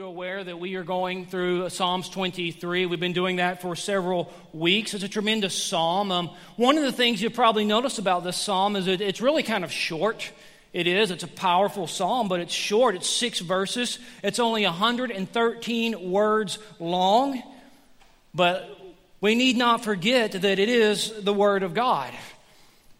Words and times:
You 0.00 0.06
are 0.06 0.08
aware 0.08 0.42
that 0.42 0.58
we 0.58 0.76
are 0.76 0.82
going 0.82 1.26
through 1.26 1.68
Psalms 1.68 2.08
23. 2.08 2.86
We've 2.86 2.98
been 2.98 3.12
doing 3.12 3.36
that 3.36 3.60
for 3.60 3.76
several 3.76 4.32
weeks. 4.54 4.94
It's 4.94 5.04
a 5.04 5.10
tremendous 5.10 5.52
psalm. 5.52 6.10
Um, 6.10 6.30
one 6.56 6.78
of 6.78 6.84
the 6.84 6.92
things 6.92 7.20
you'll 7.20 7.32
probably 7.32 7.66
notice 7.66 7.98
about 7.98 8.24
this 8.24 8.38
psalm 8.38 8.76
is 8.76 8.86
that 8.86 9.02
it's 9.02 9.20
really 9.20 9.42
kind 9.42 9.62
of 9.62 9.70
short. 9.70 10.32
It 10.72 10.86
is. 10.86 11.10
It's 11.10 11.22
a 11.22 11.28
powerful 11.28 11.86
psalm, 11.86 12.28
but 12.28 12.40
it's 12.40 12.54
short. 12.54 12.94
It's 12.94 13.10
six 13.10 13.40
verses. 13.40 13.98
It's 14.22 14.38
only 14.38 14.64
113 14.64 16.10
words 16.10 16.58
long. 16.78 17.42
But 18.34 18.74
we 19.20 19.34
need 19.34 19.58
not 19.58 19.84
forget 19.84 20.32
that 20.32 20.58
it 20.58 20.70
is 20.70 21.12
the 21.22 21.34
Word 21.34 21.62
of 21.62 21.74
God. 21.74 22.14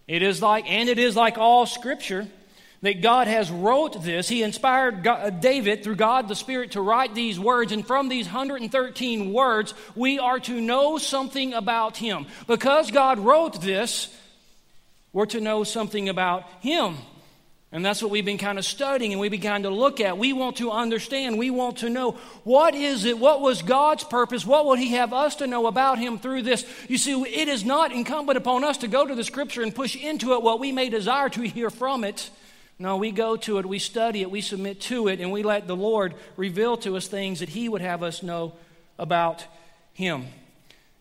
It 0.06 0.20
is 0.20 0.42
like, 0.42 0.70
and 0.70 0.86
it 0.90 0.98
is 0.98 1.16
like 1.16 1.38
all 1.38 1.64
Scripture 1.64 2.28
that 2.82 3.02
God 3.02 3.26
has 3.26 3.50
wrote 3.50 4.02
this. 4.02 4.28
He 4.28 4.42
inspired 4.42 5.02
God, 5.02 5.26
uh, 5.26 5.30
David 5.30 5.84
through 5.84 5.96
God 5.96 6.28
the 6.28 6.34
Spirit 6.34 6.72
to 6.72 6.80
write 6.80 7.14
these 7.14 7.38
words, 7.38 7.72
and 7.72 7.86
from 7.86 8.08
these 8.08 8.26
113 8.26 9.32
words, 9.32 9.74
we 9.94 10.18
are 10.18 10.40
to 10.40 10.60
know 10.60 10.98
something 10.98 11.52
about 11.52 11.96
Him. 11.96 12.26
Because 12.46 12.90
God 12.90 13.18
wrote 13.18 13.60
this, 13.60 14.14
we're 15.12 15.26
to 15.26 15.40
know 15.40 15.64
something 15.64 16.08
about 16.08 16.44
Him. 16.60 16.96
And 17.72 17.84
that's 17.84 18.02
what 18.02 18.10
we've 18.10 18.24
been 18.24 18.38
kind 18.38 18.58
of 18.58 18.64
studying 18.64 19.12
and 19.12 19.20
we've 19.20 19.30
been 19.30 19.40
kind 19.40 19.64
of 19.64 19.72
look 19.72 20.00
at. 20.00 20.18
We 20.18 20.32
want 20.32 20.56
to 20.56 20.72
understand. 20.72 21.38
We 21.38 21.50
want 21.50 21.78
to 21.78 21.88
know 21.88 22.12
what 22.42 22.74
is 22.74 23.04
it? 23.04 23.16
What 23.16 23.40
was 23.40 23.62
God's 23.62 24.02
purpose? 24.02 24.44
What 24.44 24.66
would 24.66 24.80
He 24.80 24.94
have 24.94 25.12
us 25.12 25.36
to 25.36 25.46
know 25.46 25.68
about 25.68 25.98
Him 25.98 26.18
through 26.18 26.42
this? 26.42 26.66
You 26.88 26.98
see, 26.98 27.12
it 27.22 27.46
is 27.46 27.64
not 27.64 27.92
incumbent 27.92 28.38
upon 28.38 28.64
us 28.64 28.78
to 28.78 28.88
go 28.88 29.06
to 29.06 29.14
the 29.14 29.22
Scripture 29.22 29.62
and 29.62 29.72
push 29.72 29.94
into 29.94 30.32
it 30.32 30.42
what 30.42 30.58
we 30.58 30.72
may 30.72 30.88
desire 30.88 31.28
to 31.28 31.42
hear 31.42 31.70
from 31.70 32.02
it. 32.02 32.30
No, 32.80 32.96
we 32.96 33.10
go 33.10 33.36
to 33.36 33.58
it, 33.58 33.66
we 33.66 33.78
study 33.78 34.22
it, 34.22 34.30
we 34.30 34.40
submit 34.40 34.80
to 34.80 35.08
it, 35.08 35.20
and 35.20 35.30
we 35.30 35.42
let 35.42 35.66
the 35.66 35.76
Lord 35.76 36.14
reveal 36.38 36.78
to 36.78 36.96
us 36.96 37.06
things 37.06 37.40
that 37.40 37.50
He 37.50 37.68
would 37.68 37.82
have 37.82 38.02
us 38.02 38.22
know 38.22 38.54
about 38.98 39.44
Him. 39.92 40.24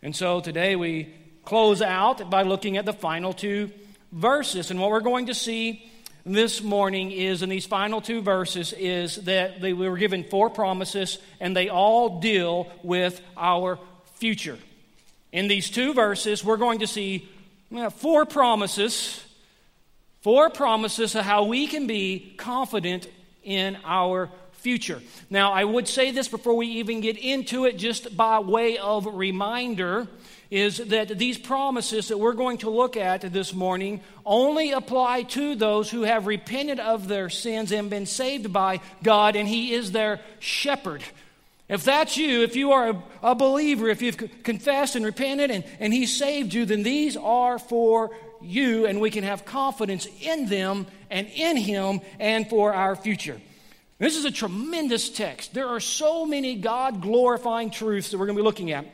And 0.03 0.13
so 0.13 0.41
today 0.41 0.75
we 0.75 1.13
close 1.45 1.81
out 1.81 2.29
by 2.29 2.43
looking 2.43 2.75
at 2.75 2.83
the 2.83 2.91
final 2.91 3.31
two 3.31 3.71
verses. 4.11 4.71
And 4.71 4.81
what 4.81 4.89
we're 4.89 4.99
going 4.99 5.27
to 5.27 5.33
see 5.33 5.89
this 6.25 6.61
morning 6.61 7.11
is 7.11 7.43
in 7.43 7.49
these 7.49 7.65
final 7.65 8.01
two 8.01 8.21
verses 8.21 8.73
is 8.73 9.15
that 9.23 9.61
they, 9.61 9.71
we 9.71 9.87
were 9.87 9.97
given 9.97 10.25
four 10.25 10.49
promises, 10.49 11.17
and 11.39 11.55
they 11.55 11.69
all 11.69 12.19
deal 12.19 12.69
with 12.83 13.21
our 13.37 13.79
future. 14.15 14.57
In 15.31 15.47
these 15.47 15.69
two 15.69 15.93
verses, 15.93 16.43
we're 16.43 16.57
going 16.57 16.79
to 16.79 16.87
see 16.87 17.29
uh, 17.73 17.89
four 17.89 18.25
promises 18.25 19.23
Four 20.21 20.49
promises 20.49 21.15
of 21.15 21.23
how 21.23 21.45
we 21.45 21.67
can 21.67 21.87
be 21.87 22.33
confident 22.37 23.07
in 23.43 23.77
our 23.85 24.29
future. 24.51 25.01
Now, 25.29 25.53
I 25.53 25.63
would 25.63 25.87
say 25.87 26.11
this 26.11 26.27
before 26.27 26.55
we 26.55 26.67
even 26.67 26.99
get 26.99 27.17
into 27.17 27.65
it, 27.65 27.77
just 27.77 28.15
by 28.17 28.39
way 28.39 28.77
of 28.77 29.05
reminder, 29.05 30.07
is 30.51 30.77
that 30.77 31.17
these 31.17 31.37
promises 31.37 32.09
that 32.09 32.17
we're 32.17 32.33
going 32.33 32.57
to 32.57 32.69
look 32.69 32.97
at 32.97 33.21
this 33.21 33.53
morning 33.53 34.01
only 34.25 34.71
apply 34.71 35.23
to 35.23 35.55
those 35.55 35.89
who 35.89 36.01
have 36.01 36.27
repented 36.27 36.79
of 36.79 37.07
their 37.07 37.29
sins 37.29 37.71
and 37.71 37.89
been 37.89 38.05
saved 38.05 38.51
by 38.51 38.81
God, 39.01 39.35
and 39.35 39.47
He 39.47 39.73
is 39.73 39.91
their 39.91 40.19
shepherd. 40.39 41.03
If 41.69 41.83
that's 41.83 42.17
you, 42.17 42.41
if 42.41 42.55
you 42.55 42.71
are 42.71 42.95
a, 43.21 43.35
believer, 43.35 43.89
if 43.89 44.01
you've 44.01 44.43
confessed 44.43 44.95
and 44.95 45.05
repented 45.05 45.51
and, 45.51 45.63
and 45.79 45.93
He 45.93 46.07
saved 46.07 46.53
you, 46.53 46.65
then 46.65 46.83
these 46.83 47.15
are 47.15 47.59
for 47.59 48.09
you 48.41 48.85
and 48.85 49.01
we 49.01 49.09
can 49.11 49.23
have 49.23 49.45
confidence 49.45 50.07
in 50.21 50.47
them 50.47 50.87
and 51.09 51.27
in 51.27 51.57
Him 51.57 52.01
and 52.19 52.49
for 52.49 52.73
our 52.73 52.95
future. 52.95 53.39
This 53.99 54.15
is 54.15 54.25
a 54.25 54.31
tremendous 54.31 55.09
text. 55.09 55.53
There 55.53 55.67
are 55.67 55.81
so 55.81 56.25
many 56.25 56.55
God 56.55 57.01
glorifying 57.01 57.69
truths 57.69 58.11
that 58.11 58.17
we're 58.17 58.27
going 58.27 58.37
to 58.37 58.41
be 58.41 58.45
looking 58.45 58.71
at. 58.71 58.85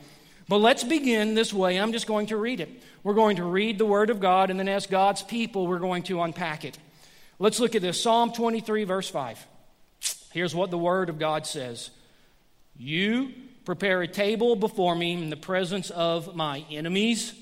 But 0.48 0.58
let's 0.58 0.84
begin 0.84 1.36
this 1.36 1.54
way. 1.54 1.80
I'm 1.80 1.92
just 1.92 2.08
going 2.08 2.28
to 2.28 2.38
read 2.38 2.60
it. 2.60 2.70
We're 3.04 3.14
going 3.14 3.36
to 3.38 3.44
read 3.44 3.78
the 3.78 3.86
Word 3.86 4.10
of 4.10 4.20
God, 4.20 4.50
and 4.50 4.60
then 4.60 4.68
as 4.68 4.88
God's 4.88 5.22
people, 5.22 5.68
we're 5.68 5.80
going 5.80 6.04
to 6.04 6.22
unpack 6.22 6.66
it. 6.66 6.78
Let's 7.38 7.60
look 7.60 7.76
at 7.76 7.82
this 7.82 8.02
Psalm 8.02 8.32
23, 8.32 8.84
verse 8.84 9.10
5. 9.10 9.46
Here's 10.32 10.56
what 10.56 10.72
the 10.72 10.78
Word 10.78 11.10
of 11.10 11.20
God 11.20 11.46
says 11.46 11.92
You 12.76 13.32
prepare 13.64 14.02
a 14.02 14.08
table 14.08 14.56
before 14.56 14.96
me 14.96 15.14
in 15.14 15.30
the 15.30 15.36
presence 15.36 15.90
of 15.92 16.36
my 16.36 16.66
enemies. 16.72 17.34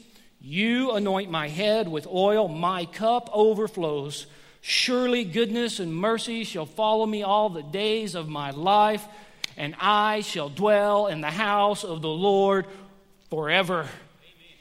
You 0.45 0.91
anoint 0.91 1.31
my 1.31 1.47
head 1.47 1.87
with 1.87 2.05
oil, 2.05 2.49
my 2.49 2.83
cup 2.83 3.29
overflows. 3.31 4.27
Surely 4.59 5.23
goodness 5.23 5.79
and 5.79 5.95
mercy 5.95 6.43
shall 6.43 6.65
follow 6.65 7.05
me 7.05 7.23
all 7.23 7.49
the 7.49 7.63
days 7.63 8.13
of 8.13 8.27
my 8.27 8.51
life, 8.51 9.05
and 9.55 9.73
I 9.79 10.19
shall 10.19 10.49
dwell 10.49 11.07
in 11.07 11.21
the 11.21 11.31
house 11.31 11.85
of 11.85 12.01
the 12.01 12.09
Lord 12.09 12.65
forever. 13.29 13.79
Amen. 13.79 13.89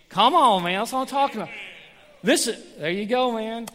Come 0.08 0.36
on, 0.36 0.62
man. 0.62 0.78
That's 0.78 0.92
what 0.92 1.00
I'm 1.00 1.06
talking 1.08 1.42
about. 1.42 1.54
This, 2.22 2.48
there 2.78 2.90
you 2.90 3.06
go, 3.06 3.32
man. 3.32 3.66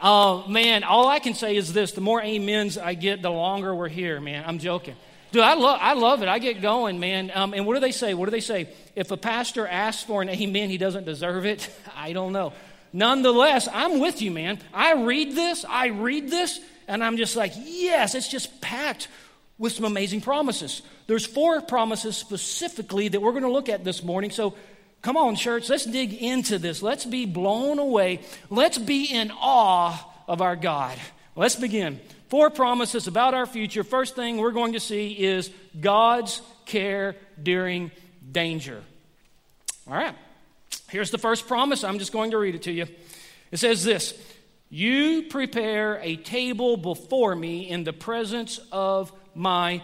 Uh, 0.00 0.44
man, 0.48 0.82
all 0.82 1.08
I 1.08 1.18
can 1.18 1.34
say 1.34 1.56
is 1.56 1.74
this 1.74 1.92
the 1.92 2.00
more 2.00 2.22
amens 2.22 2.78
I 2.78 2.94
get, 2.94 3.20
the 3.20 3.30
longer 3.30 3.74
we're 3.74 3.88
here, 3.88 4.18
man. 4.18 4.44
I'm 4.46 4.58
joking. 4.58 4.96
Dude, 5.32 5.42
I 5.42 5.54
love, 5.54 5.78
I 5.80 5.92
love 5.92 6.22
it. 6.22 6.28
I 6.28 6.38
get 6.38 6.60
going, 6.60 6.98
man. 6.98 7.30
Um, 7.32 7.54
and 7.54 7.64
what 7.64 7.74
do 7.74 7.80
they 7.80 7.92
say? 7.92 8.14
What 8.14 8.24
do 8.24 8.30
they 8.32 8.40
say? 8.40 8.68
If 8.96 9.10
a 9.10 9.16
pastor 9.16 9.66
asks 9.66 10.02
for 10.02 10.22
an 10.22 10.28
amen, 10.28 10.70
he 10.70 10.78
doesn't 10.78 11.04
deserve 11.04 11.46
it. 11.46 11.70
I 11.96 12.12
don't 12.12 12.32
know. 12.32 12.52
Nonetheless, 12.92 13.68
I'm 13.72 14.00
with 14.00 14.20
you, 14.20 14.32
man. 14.32 14.58
I 14.74 14.94
read 14.94 15.36
this, 15.36 15.64
I 15.68 15.88
read 15.88 16.28
this, 16.28 16.58
and 16.88 17.04
I'm 17.04 17.16
just 17.16 17.36
like, 17.36 17.52
yes, 17.56 18.16
it's 18.16 18.28
just 18.28 18.60
packed 18.60 19.06
with 19.58 19.72
some 19.72 19.84
amazing 19.84 20.22
promises. 20.22 20.82
There's 21.06 21.24
four 21.24 21.60
promises 21.60 22.16
specifically 22.16 23.08
that 23.08 23.20
we're 23.20 23.32
going 23.32 23.44
to 23.44 23.52
look 23.52 23.68
at 23.68 23.84
this 23.84 24.02
morning. 24.02 24.30
So 24.30 24.54
come 25.02 25.16
on, 25.16 25.36
church, 25.36 25.68
let's 25.68 25.84
dig 25.84 26.14
into 26.14 26.58
this. 26.58 26.82
Let's 26.82 27.04
be 27.04 27.26
blown 27.26 27.78
away. 27.78 28.20
Let's 28.48 28.78
be 28.78 29.04
in 29.04 29.30
awe 29.30 30.04
of 30.26 30.40
our 30.42 30.56
God. 30.56 30.98
Let's 31.40 31.56
begin. 31.56 31.98
Four 32.28 32.50
promises 32.50 33.06
about 33.06 33.32
our 33.32 33.46
future. 33.46 33.82
First 33.82 34.14
thing 34.14 34.36
we're 34.36 34.50
going 34.50 34.74
to 34.74 34.78
see 34.78 35.12
is 35.12 35.50
God's 35.80 36.42
care 36.66 37.16
during 37.42 37.92
danger. 38.30 38.82
All 39.88 39.94
right. 39.94 40.14
Here's 40.90 41.10
the 41.10 41.16
first 41.16 41.48
promise. 41.48 41.82
I'm 41.82 41.98
just 41.98 42.12
going 42.12 42.32
to 42.32 42.36
read 42.36 42.56
it 42.56 42.64
to 42.64 42.72
you. 42.72 42.88
It 43.50 43.56
says 43.56 43.84
this 43.84 44.22
You 44.68 45.22
prepare 45.30 45.98
a 46.02 46.16
table 46.16 46.76
before 46.76 47.34
me 47.34 47.70
in 47.70 47.84
the 47.84 47.94
presence 47.94 48.60
of 48.70 49.10
my 49.34 49.80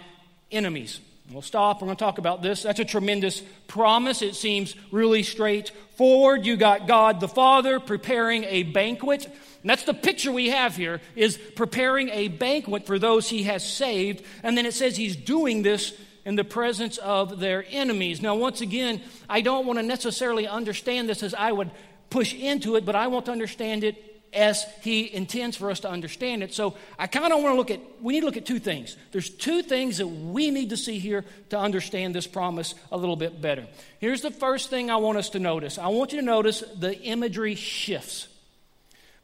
enemies. 0.52 1.00
We'll 1.32 1.40
stop. 1.40 1.80
We're 1.80 1.86
going 1.86 1.96
to 1.96 2.04
talk 2.04 2.18
about 2.18 2.42
this. 2.42 2.64
That's 2.64 2.80
a 2.80 2.84
tremendous 2.84 3.42
promise. 3.66 4.20
It 4.20 4.34
seems 4.34 4.76
really 4.92 5.22
straightforward. 5.22 6.44
You 6.44 6.58
got 6.58 6.86
God 6.86 7.18
the 7.18 7.28
Father 7.28 7.80
preparing 7.80 8.44
a 8.44 8.62
banquet 8.62 9.26
and 9.62 9.70
that's 9.70 9.84
the 9.84 9.94
picture 9.94 10.30
we 10.30 10.50
have 10.50 10.76
here 10.76 11.00
is 11.14 11.38
preparing 11.56 12.08
a 12.10 12.28
banquet 12.28 12.86
for 12.86 12.98
those 12.98 13.28
he 13.28 13.44
has 13.44 13.68
saved. 13.68 14.24
And 14.42 14.56
then 14.56 14.66
it 14.66 14.74
says 14.74 14.96
he's 14.96 15.16
doing 15.16 15.62
this 15.62 15.92
in 16.24 16.36
the 16.36 16.44
presence 16.44 16.98
of 16.98 17.38
their 17.38 17.64
enemies. 17.68 18.20
Now, 18.20 18.34
once 18.34 18.60
again, 18.60 19.00
I 19.28 19.40
don't 19.40 19.66
want 19.66 19.78
to 19.78 19.84
necessarily 19.84 20.46
understand 20.46 21.08
this 21.08 21.22
as 21.22 21.34
I 21.34 21.52
would 21.52 21.70
push 22.10 22.34
into 22.34 22.76
it, 22.76 22.84
but 22.84 22.96
I 22.96 23.06
want 23.06 23.26
to 23.26 23.32
understand 23.32 23.84
it 23.84 24.02
as 24.32 24.66
he 24.82 25.12
intends 25.12 25.56
for 25.56 25.70
us 25.70 25.80
to 25.80 25.90
understand 25.90 26.42
it. 26.42 26.52
So 26.52 26.74
I 26.98 27.06
kind 27.06 27.32
of 27.32 27.42
want 27.42 27.54
to 27.54 27.56
look 27.56 27.70
at, 27.70 27.80
we 28.02 28.12
need 28.12 28.20
to 28.20 28.26
look 28.26 28.36
at 28.36 28.44
two 28.44 28.58
things. 28.58 28.96
There's 29.12 29.30
two 29.30 29.62
things 29.62 29.98
that 29.98 30.06
we 30.06 30.50
need 30.50 30.70
to 30.70 30.76
see 30.76 30.98
here 30.98 31.24
to 31.50 31.58
understand 31.58 32.14
this 32.14 32.26
promise 32.26 32.74
a 32.92 32.96
little 32.96 33.16
bit 33.16 33.40
better. 33.40 33.66
Here's 33.98 34.20
the 34.20 34.30
first 34.30 34.68
thing 34.68 34.90
I 34.90 34.96
want 34.96 35.18
us 35.18 35.30
to 35.30 35.38
notice 35.38 35.78
I 35.78 35.88
want 35.88 36.12
you 36.12 36.20
to 36.20 36.26
notice 36.26 36.62
the 36.78 36.96
imagery 37.00 37.54
shifts. 37.54 38.28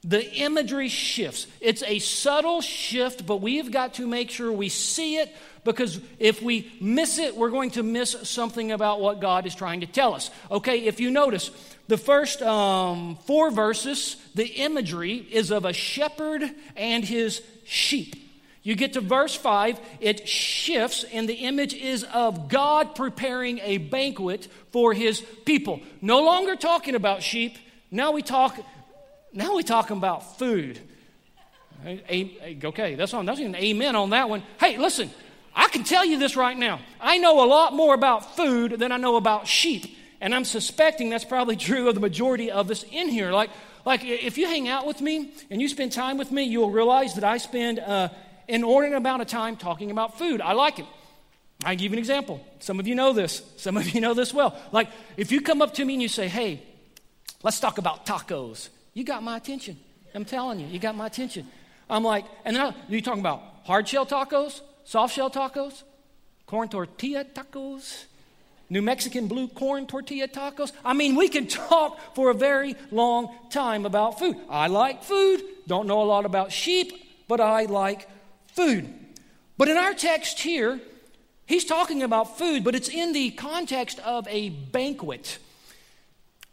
The 0.04 0.28
imagery 0.34 0.88
shifts. 0.88 1.46
It's 1.60 1.82
a 1.84 2.00
subtle 2.00 2.60
shift, 2.60 3.24
but 3.24 3.40
we've 3.40 3.70
got 3.70 3.94
to 3.94 4.06
make 4.06 4.30
sure 4.30 4.50
we 4.50 4.68
see 4.68 5.16
it 5.18 5.32
because 5.64 6.00
if 6.18 6.42
we 6.42 6.72
miss 6.80 7.18
it, 7.18 7.36
we're 7.36 7.50
going 7.50 7.70
to 7.72 7.84
miss 7.84 8.16
something 8.24 8.72
about 8.72 9.00
what 9.00 9.20
God 9.20 9.46
is 9.46 9.54
trying 9.54 9.80
to 9.80 9.86
tell 9.86 10.14
us. 10.14 10.30
Okay, 10.50 10.86
if 10.86 10.98
you 10.98 11.10
notice, 11.10 11.52
the 11.86 11.96
first 11.96 12.42
um, 12.42 13.16
four 13.26 13.52
verses, 13.52 14.16
the 14.34 14.46
imagery 14.46 15.16
is 15.16 15.52
of 15.52 15.64
a 15.64 15.72
shepherd 15.72 16.50
and 16.76 17.04
his 17.04 17.40
sheep. 17.64 18.16
You 18.64 18.76
get 18.76 18.92
to 18.92 19.00
verse 19.00 19.34
5, 19.34 19.80
it 20.00 20.28
shifts, 20.28 21.04
and 21.12 21.28
the 21.28 21.34
image 21.34 21.74
is 21.74 22.04
of 22.04 22.48
God 22.48 22.94
preparing 22.94 23.58
a 23.58 23.78
banquet 23.78 24.46
for 24.70 24.94
his 24.94 25.20
people. 25.44 25.80
No 26.00 26.22
longer 26.22 26.54
talking 26.54 26.94
about 26.94 27.22
sheep, 27.22 27.56
now 27.90 28.12
we 28.12 28.22
talk 28.22 28.58
now 29.32 29.54
we're 29.54 29.62
talking 29.62 29.96
about 29.96 30.38
food. 30.38 30.80
Okay, 31.84 32.94
that's 32.94 33.12
on 33.14 33.26
that's 33.26 33.40
an 33.40 33.56
amen 33.56 33.96
on 33.96 34.10
that 34.10 34.28
one. 34.28 34.42
Hey, 34.60 34.78
listen, 34.78 35.10
I 35.54 35.68
can 35.68 35.84
tell 35.84 36.04
you 36.04 36.18
this 36.18 36.36
right 36.36 36.56
now. 36.56 36.80
I 37.00 37.18
know 37.18 37.44
a 37.44 37.46
lot 37.46 37.74
more 37.74 37.94
about 37.94 38.36
food 38.36 38.78
than 38.78 38.92
I 38.92 38.96
know 38.96 39.16
about 39.16 39.46
sheep. 39.46 39.96
And 40.20 40.32
I'm 40.32 40.44
suspecting 40.44 41.10
that's 41.10 41.24
probably 41.24 41.56
true 41.56 41.88
of 41.88 41.96
the 41.96 42.00
majority 42.00 42.50
of 42.50 42.70
us 42.70 42.84
in 42.84 43.08
here. 43.08 43.32
Like, 43.32 43.50
like 43.84 44.04
if 44.04 44.38
you 44.38 44.46
hang 44.46 44.68
out 44.68 44.86
with 44.86 45.00
me 45.00 45.32
and 45.50 45.60
you 45.60 45.68
spend 45.68 45.90
time 45.90 46.16
with 46.16 46.30
me, 46.30 46.44
you'll 46.44 46.70
realize 46.70 47.14
that 47.14 47.24
I 47.24 47.38
spend 47.38 47.80
uh, 47.80 48.08
an 48.48 48.54
inordinate 48.54 48.98
amount 48.98 49.22
of 49.22 49.28
time 49.28 49.56
talking 49.56 49.90
about 49.90 50.18
food. 50.18 50.40
I 50.40 50.52
like 50.52 50.78
it. 50.78 50.86
I 51.64 51.74
give 51.74 51.90
you 51.90 51.96
an 51.96 51.98
example. 51.98 52.40
Some 52.60 52.78
of 52.78 52.86
you 52.86 52.94
know 52.94 53.12
this. 53.12 53.42
Some 53.56 53.76
of 53.76 53.88
you 53.90 54.00
know 54.00 54.14
this 54.14 54.32
well. 54.32 54.56
Like, 54.70 54.88
if 55.16 55.32
you 55.32 55.40
come 55.40 55.60
up 55.60 55.74
to 55.74 55.84
me 55.84 55.94
and 55.94 56.02
you 56.02 56.08
say, 56.08 56.28
hey, 56.28 56.62
let's 57.42 57.58
talk 57.58 57.78
about 57.78 58.06
tacos, 58.06 58.68
you 58.94 59.04
got 59.04 59.22
my 59.22 59.36
attention. 59.36 59.78
I'm 60.14 60.24
telling 60.24 60.60
you, 60.60 60.66
you 60.66 60.78
got 60.78 60.94
my 60.94 61.06
attention. 61.06 61.46
I'm 61.88 62.04
like, 62.04 62.24
and 62.44 62.56
then 62.56 62.74
you 62.88 63.00
talking 63.00 63.20
about 63.20 63.42
hard 63.64 63.88
shell 63.88 64.06
tacos, 64.06 64.60
soft 64.84 65.14
shell 65.14 65.30
tacos, 65.30 65.82
corn 66.46 66.68
tortilla 66.68 67.24
tacos, 67.24 68.04
New 68.68 68.80
Mexican 68.80 69.28
blue 69.28 69.48
corn 69.48 69.86
tortilla 69.86 70.26
tacos. 70.26 70.72
I 70.82 70.94
mean, 70.94 71.14
we 71.14 71.28
can 71.28 71.46
talk 71.46 71.98
for 72.14 72.30
a 72.30 72.34
very 72.34 72.74
long 72.90 73.34
time 73.50 73.84
about 73.84 74.18
food. 74.18 74.36
I 74.48 74.68
like 74.68 75.02
food, 75.02 75.42
don't 75.66 75.86
know 75.86 76.02
a 76.02 76.04
lot 76.04 76.24
about 76.24 76.52
sheep, 76.52 76.92
but 77.28 77.40
I 77.40 77.64
like 77.64 78.08
food. 78.46 78.88
But 79.58 79.68
in 79.68 79.76
our 79.76 79.92
text 79.92 80.40
here, 80.40 80.80
he's 81.46 81.64
talking 81.64 82.02
about 82.02 82.38
food, 82.38 82.64
but 82.64 82.74
it's 82.74 82.88
in 82.88 83.12
the 83.12 83.30
context 83.32 83.98
of 84.00 84.26
a 84.28 84.48
banquet. 84.48 85.38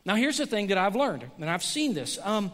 Now, 0.06 0.16
here's 0.16 0.38
the 0.38 0.46
thing 0.46 0.68
that 0.68 0.78
I've 0.78 0.96
learned, 0.96 1.30
and 1.40 1.50
I've 1.50 1.64
seen 1.64 1.94
this. 1.94 2.18
Um, 2.24 2.52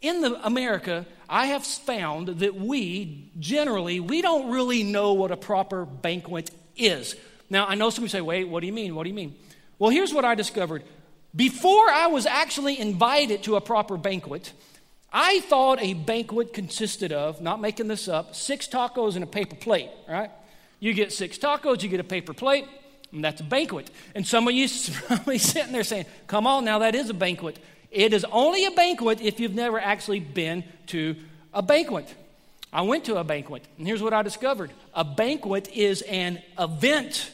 in 0.00 0.22
the 0.22 0.46
America, 0.46 1.06
I 1.28 1.46
have 1.46 1.64
found 1.64 2.28
that 2.28 2.54
we 2.54 3.30
generally 3.38 4.00
we 4.00 4.22
don't 4.22 4.50
really 4.50 4.82
know 4.82 5.12
what 5.12 5.30
a 5.30 5.36
proper 5.36 5.84
banquet 5.84 6.50
is. 6.76 7.16
Now, 7.50 7.66
I 7.66 7.74
know 7.74 7.90
somebody 7.90 8.10
say, 8.10 8.20
wait, 8.20 8.48
what 8.48 8.60
do 8.60 8.66
you 8.66 8.72
mean? 8.72 8.94
What 8.94 9.02
do 9.04 9.10
you 9.10 9.14
mean? 9.14 9.36
Well, 9.78 9.90
here's 9.90 10.14
what 10.14 10.24
I 10.24 10.34
discovered. 10.34 10.84
Before 11.34 11.88
I 11.88 12.08
was 12.08 12.26
actually 12.26 12.78
invited 12.78 13.44
to 13.44 13.56
a 13.56 13.60
proper 13.60 13.96
banquet, 13.96 14.52
I 15.12 15.40
thought 15.40 15.80
a 15.80 15.94
banquet 15.94 16.52
consisted 16.52 17.12
of, 17.12 17.40
not 17.40 17.60
making 17.60 17.88
this 17.88 18.08
up, 18.08 18.34
six 18.34 18.66
tacos 18.68 19.14
and 19.14 19.24
a 19.24 19.26
paper 19.26 19.56
plate, 19.56 19.90
right? 20.08 20.30
You 20.78 20.94
get 20.94 21.12
six 21.12 21.38
tacos, 21.38 21.82
you 21.82 21.88
get 21.88 22.00
a 22.00 22.04
paper 22.04 22.32
plate, 22.32 22.66
and 23.12 23.24
that's 23.24 23.40
a 23.40 23.44
banquet. 23.44 23.90
And 24.14 24.26
some 24.26 24.46
of 24.46 24.54
you 24.54 24.68
probably 25.06 25.38
sitting 25.38 25.72
there 25.72 25.84
saying, 25.84 26.06
come 26.26 26.46
on 26.46 26.64
now, 26.64 26.80
that 26.80 26.94
is 26.94 27.10
a 27.10 27.14
banquet. 27.14 27.58
It 27.90 28.12
is 28.12 28.24
only 28.30 28.64
a 28.66 28.70
banquet 28.70 29.20
if 29.20 29.40
you've 29.40 29.54
never 29.54 29.80
actually 29.80 30.20
been 30.20 30.64
to 30.88 31.16
a 31.52 31.62
banquet. 31.62 32.14
I 32.72 32.82
went 32.82 33.04
to 33.06 33.16
a 33.16 33.24
banquet, 33.24 33.64
and 33.78 33.86
here's 33.86 34.02
what 34.02 34.14
I 34.14 34.22
discovered 34.22 34.70
a 34.94 35.04
banquet 35.04 35.68
is 35.74 36.02
an 36.02 36.40
event. 36.58 37.32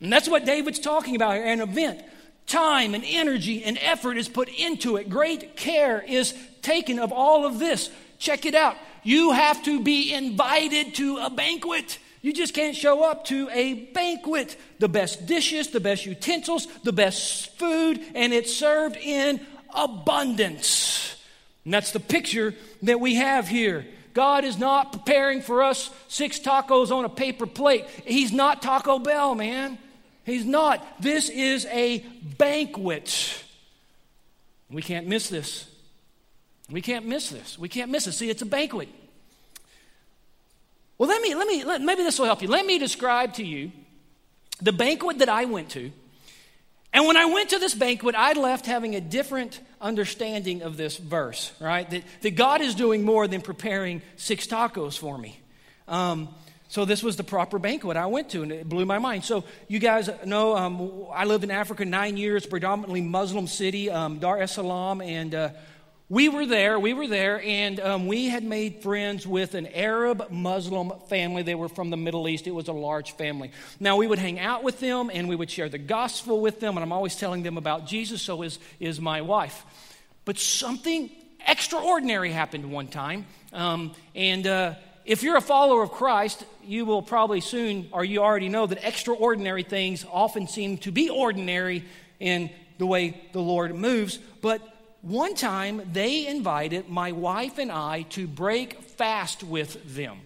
And 0.00 0.12
that's 0.12 0.28
what 0.28 0.44
David's 0.44 0.78
talking 0.78 1.16
about 1.16 1.34
here 1.34 1.46
an 1.46 1.60
event. 1.60 2.02
Time 2.46 2.94
and 2.94 3.04
energy 3.06 3.62
and 3.64 3.78
effort 3.80 4.16
is 4.16 4.28
put 4.28 4.48
into 4.48 4.96
it. 4.96 5.08
Great 5.08 5.56
care 5.56 6.02
is 6.06 6.34
taken 6.62 6.98
of 6.98 7.12
all 7.12 7.46
of 7.46 7.58
this. 7.58 7.90
Check 8.18 8.44
it 8.44 8.54
out. 8.54 8.76
You 9.02 9.32
have 9.32 9.62
to 9.64 9.82
be 9.82 10.12
invited 10.12 10.94
to 10.96 11.18
a 11.18 11.30
banquet. 11.30 11.98
You 12.22 12.32
just 12.32 12.52
can't 12.52 12.76
show 12.76 13.02
up 13.02 13.24
to 13.26 13.48
a 13.50 13.74
banquet. 13.74 14.56
The 14.78 14.88
best 14.88 15.26
dishes, 15.26 15.68
the 15.68 15.80
best 15.80 16.04
utensils, 16.04 16.66
the 16.82 16.92
best 16.92 17.56
food, 17.58 18.00
and 18.14 18.32
it's 18.32 18.54
served 18.54 18.96
in 18.96 19.40
abundance. 19.74 21.16
And 21.64 21.72
that's 21.72 21.92
the 21.92 22.00
picture 22.00 22.54
that 22.82 23.00
we 23.00 23.14
have 23.16 23.48
here. 23.48 23.86
God 24.12 24.44
is 24.44 24.58
not 24.58 24.92
preparing 24.92 25.40
for 25.40 25.62
us 25.62 25.90
six 26.08 26.38
tacos 26.40 26.90
on 26.90 27.04
a 27.04 27.08
paper 27.08 27.46
plate. 27.46 27.86
He's 28.04 28.32
not 28.32 28.60
Taco 28.60 28.98
Bell, 28.98 29.34
man. 29.34 29.78
He's 30.24 30.44
not. 30.44 30.84
This 31.00 31.28
is 31.28 31.64
a 31.66 32.00
banquet. 32.38 33.44
We 34.68 34.82
can't 34.82 35.06
miss 35.06 35.28
this. 35.28 35.68
We 36.70 36.82
can't 36.82 37.06
miss 37.06 37.30
this. 37.30 37.58
We 37.58 37.68
can't 37.68 37.90
miss 37.90 38.06
it. 38.06 38.12
See, 38.12 38.30
it's 38.30 38.42
a 38.42 38.46
banquet. 38.46 38.88
Well, 41.00 41.08
let 41.08 41.22
me, 41.22 41.34
let 41.34 41.46
me, 41.46 41.64
let, 41.64 41.80
maybe 41.80 42.02
this 42.02 42.18
will 42.18 42.26
help 42.26 42.42
you. 42.42 42.48
Let 42.48 42.66
me 42.66 42.78
describe 42.78 43.32
to 43.34 43.42
you 43.42 43.72
the 44.60 44.70
banquet 44.70 45.20
that 45.20 45.30
I 45.30 45.46
went 45.46 45.70
to. 45.70 45.90
And 46.92 47.06
when 47.06 47.16
I 47.16 47.24
went 47.24 47.48
to 47.50 47.58
this 47.58 47.72
banquet, 47.72 48.14
I 48.14 48.34
left 48.34 48.66
having 48.66 48.94
a 48.94 49.00
different 49.00 49.62
understanding 49.80 50.60
of 50.60 50.76
this 50.76 50.98
verse, 50.98 51.52
right? 51.58 51.88
That, 51.88 52.02
that 52.20 52.32
God 52.32 52.60
is 52.60 52.74
doing 52.74 53.02
more 53.02 53.26
than 53.26 53.40
preparing 53.40 54.02
six 54.16 54.46
tacos 54.46 54.98
for 54.98 55.16
me. 55.16 55.40
Um, 55.88 56.28
so 56.68 56.84
this 56.84 57.02
was 57.02 57.16
the 57.16 57.24
proper 57.24 57.58
banquet 57.58 57.96
I 57.96 58.04
went 58.04 58.28
to, 58.32 58.42
and 58.42 58.52
it 58.52 58.68
blew 58.68 58.84
my 58.84 58.98
mind. 58.98 59.24
So 59.24 59.44
you 59.68 59.78
guys 59.78 60.10
know 60.26 60.54
um, 60.54 61.06
I 61.14 61.24
lived 61.24 61.44
in 61.44 61.50
Africa 61.50 61.86
nine 61.86 62.18
years, 62.18 62.44
predominantly 62.44 63.00
Muslim 63.00 63.46
city, 63.46 63.88
um, 63.88 64.18
Dar 64.18 64.36
es 64.42 64.52
Salaam, 64.52 65.00
and 65.00 65.34
uh, 65.34 65.48
we 66.10 66.28
were 66.28 66.44
there. 66.44 66.76
We 66.78 66.92
were 66.92 67.06
there, 67.06 67.40
and 67.40 67.78
um, 67.78 68.06
we 68.08 68.26
had 68.26 68.42
made 68.42 68.82
friends 68.82 69.24
with 69.24 69.54
an 69.54 69.68
Arab 69.68 70.28
Muslim 70.32 70.92
family. 71.08 71.44
They 71.44 71.54
were 71.54 71.68
from 71.68 71.90
the 71.90 71.96
Middle 71.96 72.28
East. 72.28 72.48
It 72.48 72.50
was 72.50 72.66
a 72.66 72.72
large 72.72 73.12
family. 73.12 73.52
Now 73.78 73.96
we 73.96 74.08
would 74.08 74.18
hang 74.18 74.40
out 74.40 74.64
with 74.64 74.80
them, 74.80 75.08
and 75.14 75.28
we 75.28 75.36
would 75.36 75.48
share 75.48 75.68
the 75.68 75.78
gospel 75.78 76.40
with 76.40 76.58
them, 76.58 76.76
and 76.76 76.82
I'm 76.82 76.92
always 76.92 77.14
telling 77.14 77.44
them 77.44 77.56
about 77.56 77.86
Jesus. 77.86 78.20
So 78.20 78.42
is 78.42 78.58
is 78.80 79.00
my 79.00 79.20
wife. 79.22 79.64
But 80.24 80.36
something 80.36 81.10
extraordinary 81.46 82.32
happened 82.32 82.70
one 82.70 82.88
time, 82.88 83.24
um, 83.54 83.92
and. 84.14 84.46
Uh, 84.46 84.74
if 85.06 85.22
you're 85.22 85.38
a 85.38 85.40
follower 85.40 85.82
of 85.82 85.90
Christ, 85.90 86.44
you 86.62 86.84
will 86.84 87.02
probably 87.02 87.40
soon, 87.40 87.88
or 87.90 88.04
you 88.04 88.22
already 88.22 88.48
know, 88.48 88.66
that 88.66 88.86
extraordinary 88.86 89.62
things 89.62 90.04
often 90.08 90.46
seem 90.46 90.76
to 90.78 90.92
be 90.92 91.08
ordinary 91.08 91.84
in 92.20 92.50
the 92.78 92.86
way 92.86 93.20
the 93.32 93.40
Lord 93.40 93.74
moves. 93.74 94.18
But 94.40 94.62
one 95.02 95.34
time 95.34 95.82
they 95.92 96.26
invited 96.26 96.88
my 96.88 97.12
wife 97.12 97.58
and 97.58 97.72
I 97.72 98.02
to 98.10 98.26
break 98.26 98.82
fast 98.82 99.42
with 99.42 99.94
them. 99.94 100.20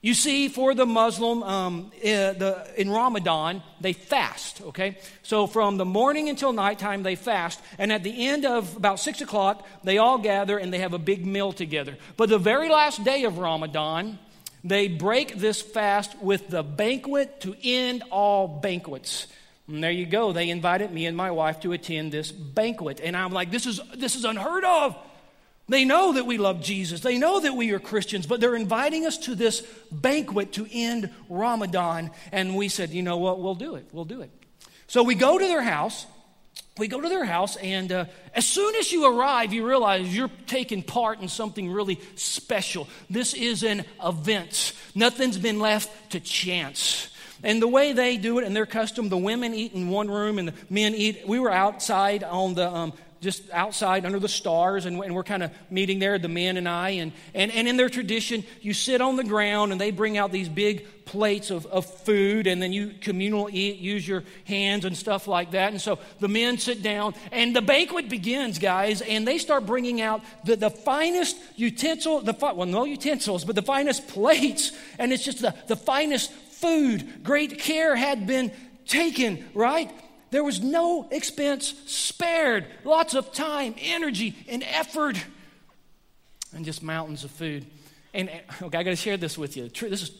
You 0.00 0.14
see, 0.14 0.48
for 0.48 0.74
the 0.74 0.86
Muslim, 0.86 1.42
um, 1.42 1.90
uh, 1.96 2.32
the, 2.32 2.66
in 2.76 2.88
Ramadan, 2.88 3.62
they 3.80 3.92
fast, 3.92 4.60
okay? 4.62 4.96
So 5.24 5.48
from 5.48 5.76
the 5.76 5.84
morning 5.84 6.28
until 6.28 6.52
nighttime, 6.52 7.02
they 7.02 7.16
fast. 7.16 7.60
And 7.78 7.92
at 7.92 8.04
the 8.04 8.28
end 8.28 8.46
of 8.46 8.76
about 8.76 9.00
6 9.00 9.20
o'clock, 9.22 9.66
they 9.82 9.98
all 9.98 10.18
gather 10.18 10.56
and 10.56 10.72
they 10.72 10.78
have 10.78 10.94
a 10.94 10.98
big 10.98 11.26
meal 11.26 11.52
together. 11.52 11.96
But 12.16 12.28
the 12.28 12.38
very 12.38 12.68
last 12.68 13.02
day 13.02 13.24
of 13.24 13.38
Ramadan, 13.38 14.20
they 14.62 14.86
break 14.86 15.36
this 15.36 15.60
fast 15.60 16.16
with 16.20 16.48
the 16.48 16.62
banquet 16.62 17.40
to 17.40 17.56
end 17.64 18.04
all 18.10 18.46
banquets. 18.46 19.26
And 19.68 19.84
there 19.84 19.90
you 19.90 20.06
go. 20.06 20.32
They 20.32 20.50
invited 20.50 20.90
me 20.90 21.06
and 21.06 21.16
my 21.16 21.30
wife 21.30 21.60
to 21.60 21.72
attend 21.72 22.10
this 22.10 22.32
banquet. 22.32 23.00
And 23.02 23.16
I'm 23.16 23.32
like, 23.32 23.50
this 23.50 23.66
is, 23.66 23.80
this 23.94 24.16
is 24.16 24.24
unheard 24.24 24.64
of. 24.64 24.96
They 25.68 25.84
know 25.84 26.14
that 26.14 26.24
we 26.24 26.38
love 26.38 26.62
Jesus. 26.62 27.02
They 27.02 27.18
know 27.18 27.40
that 27.40 27.54
we 27.54 27.72
are 27.72 27.78
Christians, 27.78 28.26
but 28.26 28.40
they're 28.40 28.56
inviting 28.56 29.04
us 29.04 29.18
to 29.18 29.34
this 29.34 29.60
banquet 29.92 30.52
to 30.54 30.66
end 30.72 31.10
Ramadan. 31.28 32.10
And 32.32 32.56
we 32.56 32.68
said, 32.68 32.90
you 32.90 33.02
know 33.02 33.18
what? 33.18 33.38
We'll 33.38 33.54
do 33.54 33.74
it. 33.74 33.86
We'll 33.92 34.06
do 34.06 34.22
it. 34.22 34.30
So 34.86 35.02
we 35.02 35.14
go 35.14 35.38
to 35.38 35.44
their 35.44 35.62
house. 35.62 36.06
We 36.78 36.88
go 36.88 37.00
to 37.00 37.08
their 37.08 37.24
house, 37.24 37.56
and 37.56 37.90
uh, 37.90 38.04
as 38.34 38.46
soon 38.46 38.76
as 38.76 38.92
you 38.92 39.04
arrive, 39.04 39.52
you 39.52 39.66
realize 39.66 40.14
you're 40.14 40.30
taking 40.46 40.84
part 40.84 41.20
in 41.20 41.26
something 41.26 41.72
really 41.72 42.00
special. 42.14 42.88
This 43.10 43.34
is 43.34 43.64
an 43.64 43.84
event, 44.04 44.72
nothing's 44.94 45.38
been 45.38 45.58
left 45.58 46.12
to 46.12 46.20
chance. 46.20 47.08
And 47.42 47.62
the 47.62 47.68
way 47.68 47.92
they 47.92 48.16
do 48.16 48.38
it 48.38 48.44
and 48.44 48.54
their 48.54 48.66
custom, 48.66 49.08
the 49.08 49.16
women 49.16 49.54
eat 49.54 49.72
in 49.72 49.88
one 49.88 50.10
room 50.10 50.38
and 50.38 50.48
the 50.48 50.54
men 50.68 50.94
eat. 50.94 51.26
We 51.26 51.38
were 51.38 51.52
outside 51.52 52.24
on 52.24 52.54
the 52.54 52.68
um, 52.68 52.92
just 53.20 53.50
outside 53.50 54.06
under 54.06 54.20
the 54.20 54.28
stars, 54.28 54.86
and, 54.86 55.02
and 55.02 55.14
we're 55.14 55.24
kind 55.24 55.42
of 55.42 55.50
meeting 55.70 55.98
there, 55.98 56.18
the 56.18 56.28
men 56.28 56.56
and 56.56 56.68
I. 56.68 56.90
And, 56.90 57.12
and, 57.34 57.50
and 57.50 57.66
in 57.66 57.76
their 57.76 57.88
tradition, 57.88 58.44
you 58.60 58.72
sit 58.72 59.00
on 59.00 59.16
the 59.16 59.24
ground 59.24 59.72
and 59.72 59.80
they 59.80 59.90
bring 59.90 60.16
out 60.16 60.30
these 60.30 60.48
big 60.48 60.86
plates 61.04 61.50
of, 61.50 61.66
of 61.66 61.86
food, 61.86 62.46
and 62.46 62.62
then 62.62 62.72
you 62.72 62.92
communal 63.00 63.48
eat, 63.50 63.78
use 63.78 64.06
your 64.06 64.24
hands 64.44 64.84
and 64.84 64.96
stuff 64.96 65.26
like 65.26 65.52
that. 65.52 65.72
And 65.72 65.80
so 65.80 65.98
the 66.20 66.28
men 66.28 66.58
sit 66.58 66.82
down, 66.82 67.14
and 67.32 67.56
the 67.56 67.62
banquet 67.62 68.08
begins, 68.08 68.58
guys, 68.58 69.00
and 69.00 69.26
they 69.26 69.38
start 69.38 69.66
bringing 69.66 70.00
out 70.00 70.22
the, 70.44 70.54
the 70.54 70.70
finest 70.70 71.36
utensil, 71.56 72.20
the 72.20 72.36
well, 72.40 72.66
no 72.66 72.84
utensils, 72.84 73.44
but 73.44 73.56
the 73.56 73.62
finest 73.62 74.06
plates, 74.08 74.72
and 74.98 75.12
it's 75.12 75.24
just 75.24 75.40
the, 75.40 75.54
the 75.66 75.76
finest 75.76 76.30
food. 76.60 77.22
Great 77.22 77.58
care 77.58 77.96
had 77.96 78.26
been 78.26 78.52
taken, 78.86 79.44
right? 79.54 79.90
There 80.30 80.44
was 80.44 80.60
no 80.60 81.08
expense 81.10 81.74
spared. 81.86 82.66
Lots 82.84 83.14
of 83.14 83.32
time, 83.32 83.74
energy, 83.80 84.36
and 84.48 84.62
effort, 84.62 85.16
and 86.54 86.64
just 86.64 86.82
mountains 86.82 87.24
of 87.24 87.30
food. 87.30 87.64
And 88.12 88.30
okay, 88.62 88.78
I 88.78 88.82
got 88.82 88.90
to 88.90 88.96
share 88.96 89.16
this 89.16 89.38
with 89.38 89.56
you. 89.56 89.68
True 89.68 89.88
this 89.88 90.02
is 90.02 90.10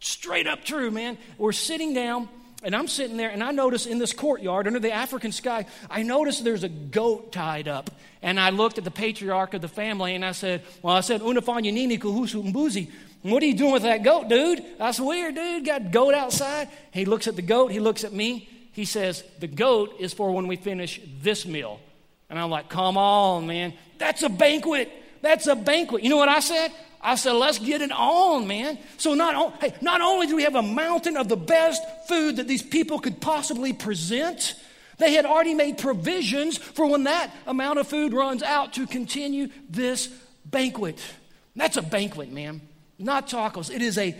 straight 0.00 0.46
up 0.46 0.64
true, 0.64 0.90
man. 0.90 1.18
We're 1.38 1.52
sitting 1.52 1.94
down, 1.94 2.28
and 2.62 2.74
I'm 2.74 2.88
sitting 2.88 3.16
there, 3.16 3.30
and 3.30 3.42
I 3.42 3.52
notice 3.52 3.86
in 3.86 3.98
this 3.98 4.12
courtyard 4.12 4.66
under 4.66 4.80
the 4.80 4.92
African 4.92 5.32
sky, 5.32 5.66
I 5.88 6.02
notice 6.02 6.40
there's 6.40 6.64
a 6.64 6.68
goat 6.68 7.32
tied 7.32 7.68
up. 7.68 7.90
And 8.22 8.38
I 8.38 8.50
looked 8.50 8.78
at 8.78 8.84
the 8.84 8.90
patriarch 8.90 9.54
of 9.54 9.62
the 9.62 9.68
family, 9.68 10.14
and 10.14 10.24
I 10.24 10.32
said, 10.32 10.62
Well, 10.82 10.96
I 10.96 11.00
said, 11.00 11.20
Unafanya 11.20 11.72
nini 11.72 11.98
kuhusu 11.98 12.42
mbuzi. 12.42 12.88
What 13.22 13.42
are 13.42 13.46
you 13.46 13.54
doing 13.54 13.72
with 13.72 13.82
that 13.82 14.02
goat, 14.02 14.28
dude? 14.28 14.64
That's 14.78 14.98
weird, 14.98 15.34
dude. 15.34 15.66
Got 15.66 15.90
goat 15.90 16.14
outside. 16.14 16.68
He 16.90 17.04
looks 17.04 17.26
at 17.26 17.36
the 17.36 17.42
goat, 17.42 17.70
he 17.70 17.80
looks 17.80 18.04
at 18.04 18.12
me. 18.12 18.48
He 18.72 18.84
says, 18.84 19.24
The 19.40 19.46
goat 19.46 19.96
is 19.98 20.14
for 20.14 20.30
when 20.32 20.46
we 20.46 20.56
finish 20.56 21.00
this 21.20 21.44
meal. 21.44 21.80
And 22.30 22.38
I'm 22.38 22.50
like, 22.50 22.68
Come 22.68 22.96
on, 22.96 23.46
man. 23.46 23.74
That's 23.98 24.22
a 24.22 24.28
banquet. 24.28 24.90
That's 25.20 25.46
a 25.46 25.54
banquet. 25.54 26.02
You 26.02 26.08
know 26.08 26.16
what 26.16 26.28
I 26.28 26.40
said? 26.40 26.72
I 27.02 27.14
said, 27.14 27.32
let's 27.32 27.58
get 27.58 27.80
it 27.80 27.92
on, 27.92 28.46
man. 28.46 28.78
So 28.98 29.14
not, 29.14 29.62
hey, 29.62 29.74
not 29.80 30.02
only 30.02 30.26
do 30.26 30.36
we 30.36 30.42
have 30.42 30.54
a 30.54 30.62
mountain 30.62 31.16
of 31.16 31.28
the 31.28 31.36
best 31.36 31.82
food 32.06 32.36
that 32.36 32.46
these 32.46 32.62
people 32.62 32.98
could 32.98 33.20
possibly 33.20 33.72
present, 33.72 34.54
they 34.98 35.14
had 35.14 35.24
already 35.24 35.54
made 35.54 35.78
provisions 35.78 36.58
for 36.58 36.86
when 36.86 37.04
that 37.04 37.34
amount 37.46 37.78
of 37.78 37.86
food 37.86 38.12
runs 38.12 38.42
out 38.42 38.74
to 38.74 38.86
continue 38.86 39.48
this 39.68 40.08
banquet. 40.44 41.00
That's 41.56 41.78
a 41.78 41.82
banquet, 41.82 42.30
man. 42.30 42.60
Not 43.00 43.28
tacos. 43.28 43.74
It 43.74 43.82
is 43.82 43.98
a 43.98 44.14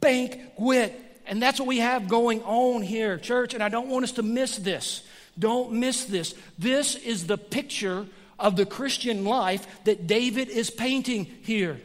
banquet. 0.00 1.00
And 1.26 1.42
that's 1.42 1.58
what 1.58 1.66
we 1.66 1.78
have 1.78 2.08
going 2.08 2.42
on 2.42 2.82
here, 2.82 3.18
church. 3.18 3.54
And 3.54 3.62
I 3.62 3.68
don't 3.68 3.88
want 3.88 4.04
us 4.04 4.12
to 4.12 4.22
miss 4.22 4.56
this. 4.56 5.02
Don't 5.38 5.72
miss 5.72 6.04
this. 6.04 6.34
This 6.58 6.96
is 6.96 7.26
the 7.26 7.38
picture 7.38 8.06
of 8.38 8.56
the 8.56 8.66
Christian 8.66 9.24
life 9.24 9.66
that 9.84 10.06
David 10.06 10.48
is 10.48 10.70
painting 10.70 11.24
here. 11.42 11.80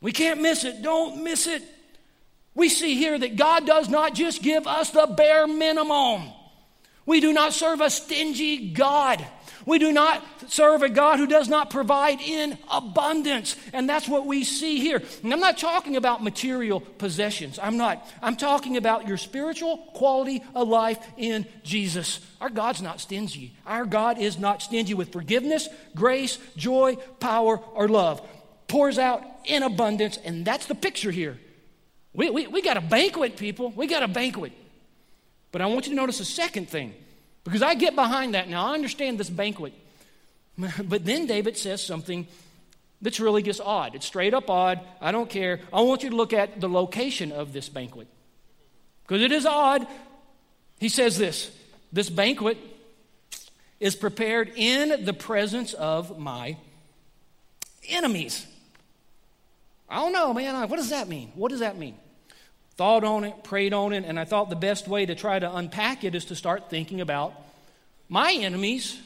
We 0.00 0.12
can't 0.12 0.40
miss 0.40 0.64
it. 0.64 0.82
Don't 0.82 1.22
miss 1.22 1.46
it. 1.46 1.62
We 2.54 2.68
see 2.68 2.96
here 2.96 3.18
that 3.18 3.36
God 3.36 3.66
does 3.66 3.88
not 3.88 4.14
just 4.14 4.42
give 4.42 4.66
us 4.66 4.90
the 4.90 5.06
bare 5.06 5.46
minimum. 5.46 6.22
We 7.06 7.20
do 7.20 7.32
not 7.32 7.52
serve 7.52 7.80
a 7.80 7.90
stingy 7.90 8.70
God. 8.70 9.24
We 9.66 9.78
do 9.78 9.92
not 9.92 10.24
serve 10.48 10.82
a 10.82 10.88
God 10.88 11.18
who 11.18 11.26
does 11.26 11.48
not 11.48 11.70
provide 11.70 12.20
in 12.20 12.58
abundance. 12.70 13.56
And 13.72 13.88
that's 13.88 14.08
what 14.08 14.26
we 14.26 14.44
see 14.44 14.80
here. 14.80 15.02
And 15.22 15.32
I'm 15.32 15.40
not 15.40 15.58
talking 15.58 15.96
about 15.96 16.22
material 16.22 16.80
possessions. 16.80 17.58
I'm 17.62 17.76
not. 17.76 18.06
I'm 18.20 18.36
talking 18.36 18.76
about 18.76 19.06
your 19.06 19.16
spiritual 19.16 19.78
quality 19.94 20.42
of 20.54 20.68
life 20.68 20.98
in 21.16 21.46
Jesus. 21.62 22.20
Our 22.40 22.50
God's 22.50 22.82
not 22.82 23.00
stingy. 23.00 23.54
Our 23.66 23.84
God 23.84 24.18
is 24.18 24.38
not 24.38 24.62
stingy 24.62 24.94
with 24.94 25.12
forgiveness, 25.12 25.68
grace, 25.94 26.38
joy, 26.56 26.96
power, 27.20 27.58
or 27.58 27.88
love. 27.88 28.26
Pours 28.68 28.98
out 28.98 29.22
in 29.44 29.62
abundance. 29.62 30.18
And 30.24 30.44
that's 30.44 30.66
the 30.66 30.74
picture 30.74 31.10
here. 31.10 31.38
We, 32.14 32.30
we, 32.30 32.46
we 32.46 32.62
got 32.62 32.76
a 32.76 32.80
banquet, 32.80 33.36
people. 33.36 33.70
We 33.70 33.86
got 33.86 34.02
a 34.02 34.08
banquet. 34.08 34.52
But 35.50 35.60
I 35.60 35.66
want 35.66 35.86
you 35.86 35.90
to 35.90 35.96
notice 35.96 36.20
a 36.20 36.24
second 36.24 36.68
thing, 36.68 36.94
because 37.44 37.62
I 37.62 37.74
get 37.74 37.94
behind 37.94 38.34
that 38.34 38.48
now. 38.48 38.66
I 38.66 38.74
understand 38.74 39.18
this 39.18 39.30
banquet. 39.30 39.72
But 40.84 41.04
then 41.04 41.26
David 41.26 41.56
says 41.56 41.82
something 41.82 42.26
that's 43.00 43.18
really 43.18 43.42
just 43.42 43.60
odd. 43.60 43.94
It's 43.94 44.06
straight 44.06 44.34
up 44.34 44.48
odd. 44.50 44.80
I 45.00 45.10
don't 45.10 45.28
care. 45.28 45.60
I 45.72 45.80
want 45.80 46.02
you 46.02 46.10
to 46.10 46.16
look 46.16 46.32
at 46.32 46.60
the 46.60 46.68
location 46.68 47.32
of 47.32 47.52
this 47.52 47.68
banquet, 47.68 48.06
because 49.02 49.22
it 49.22 49.32
is 49.32 49.46
odd. 49.46 49.86
He 50.78 50.88
says 50.88 51.18
this 51.18 51.50
this 51.92 52.08
banquet 52.08 52.58
is 53.80 53.96
prepared 53.96 54.52
in 54.54 55.04
the 55.04 55.12
presence 55.12 55.74
of 55.74 56.18
my 56.18 56.56
enemies. 57.88 58.46
I 59.88 59.96
don't 59.96 60.12
know, 60.12 60.32
man. 60.32 60.68
What 60.68 60.76
does 60.76 60.90
that 60.90 61.08
mean? 61.08 61.32
What 61.34 61.50
does 61.50 61.60
that 61.60 61.76
mean? 61.76 61.96
Thought 62.82 63.04
on 63.04 63.22
it, 63.22 63.44
prayed 63.44 63.72
on 63.72 63.92
it, 63.92 64.04
and 64.04 64.18
I 64.18 64.24
thought 64.24 64.50
the 64.50 64.56
best 64.56 64.88
way 64.88 65.06
to 65.06 65.14
try 65.14 65.38
to 65.38 65.56
unpack 65.56 66.02
it 66.02 66.16
is 66.16 66.24
to 66.24 66.34
start 66.34 66.68
thinking 66.68 67.00
about 67.00 67.32
my 68.08 68.32
enemies. 68.32 69.00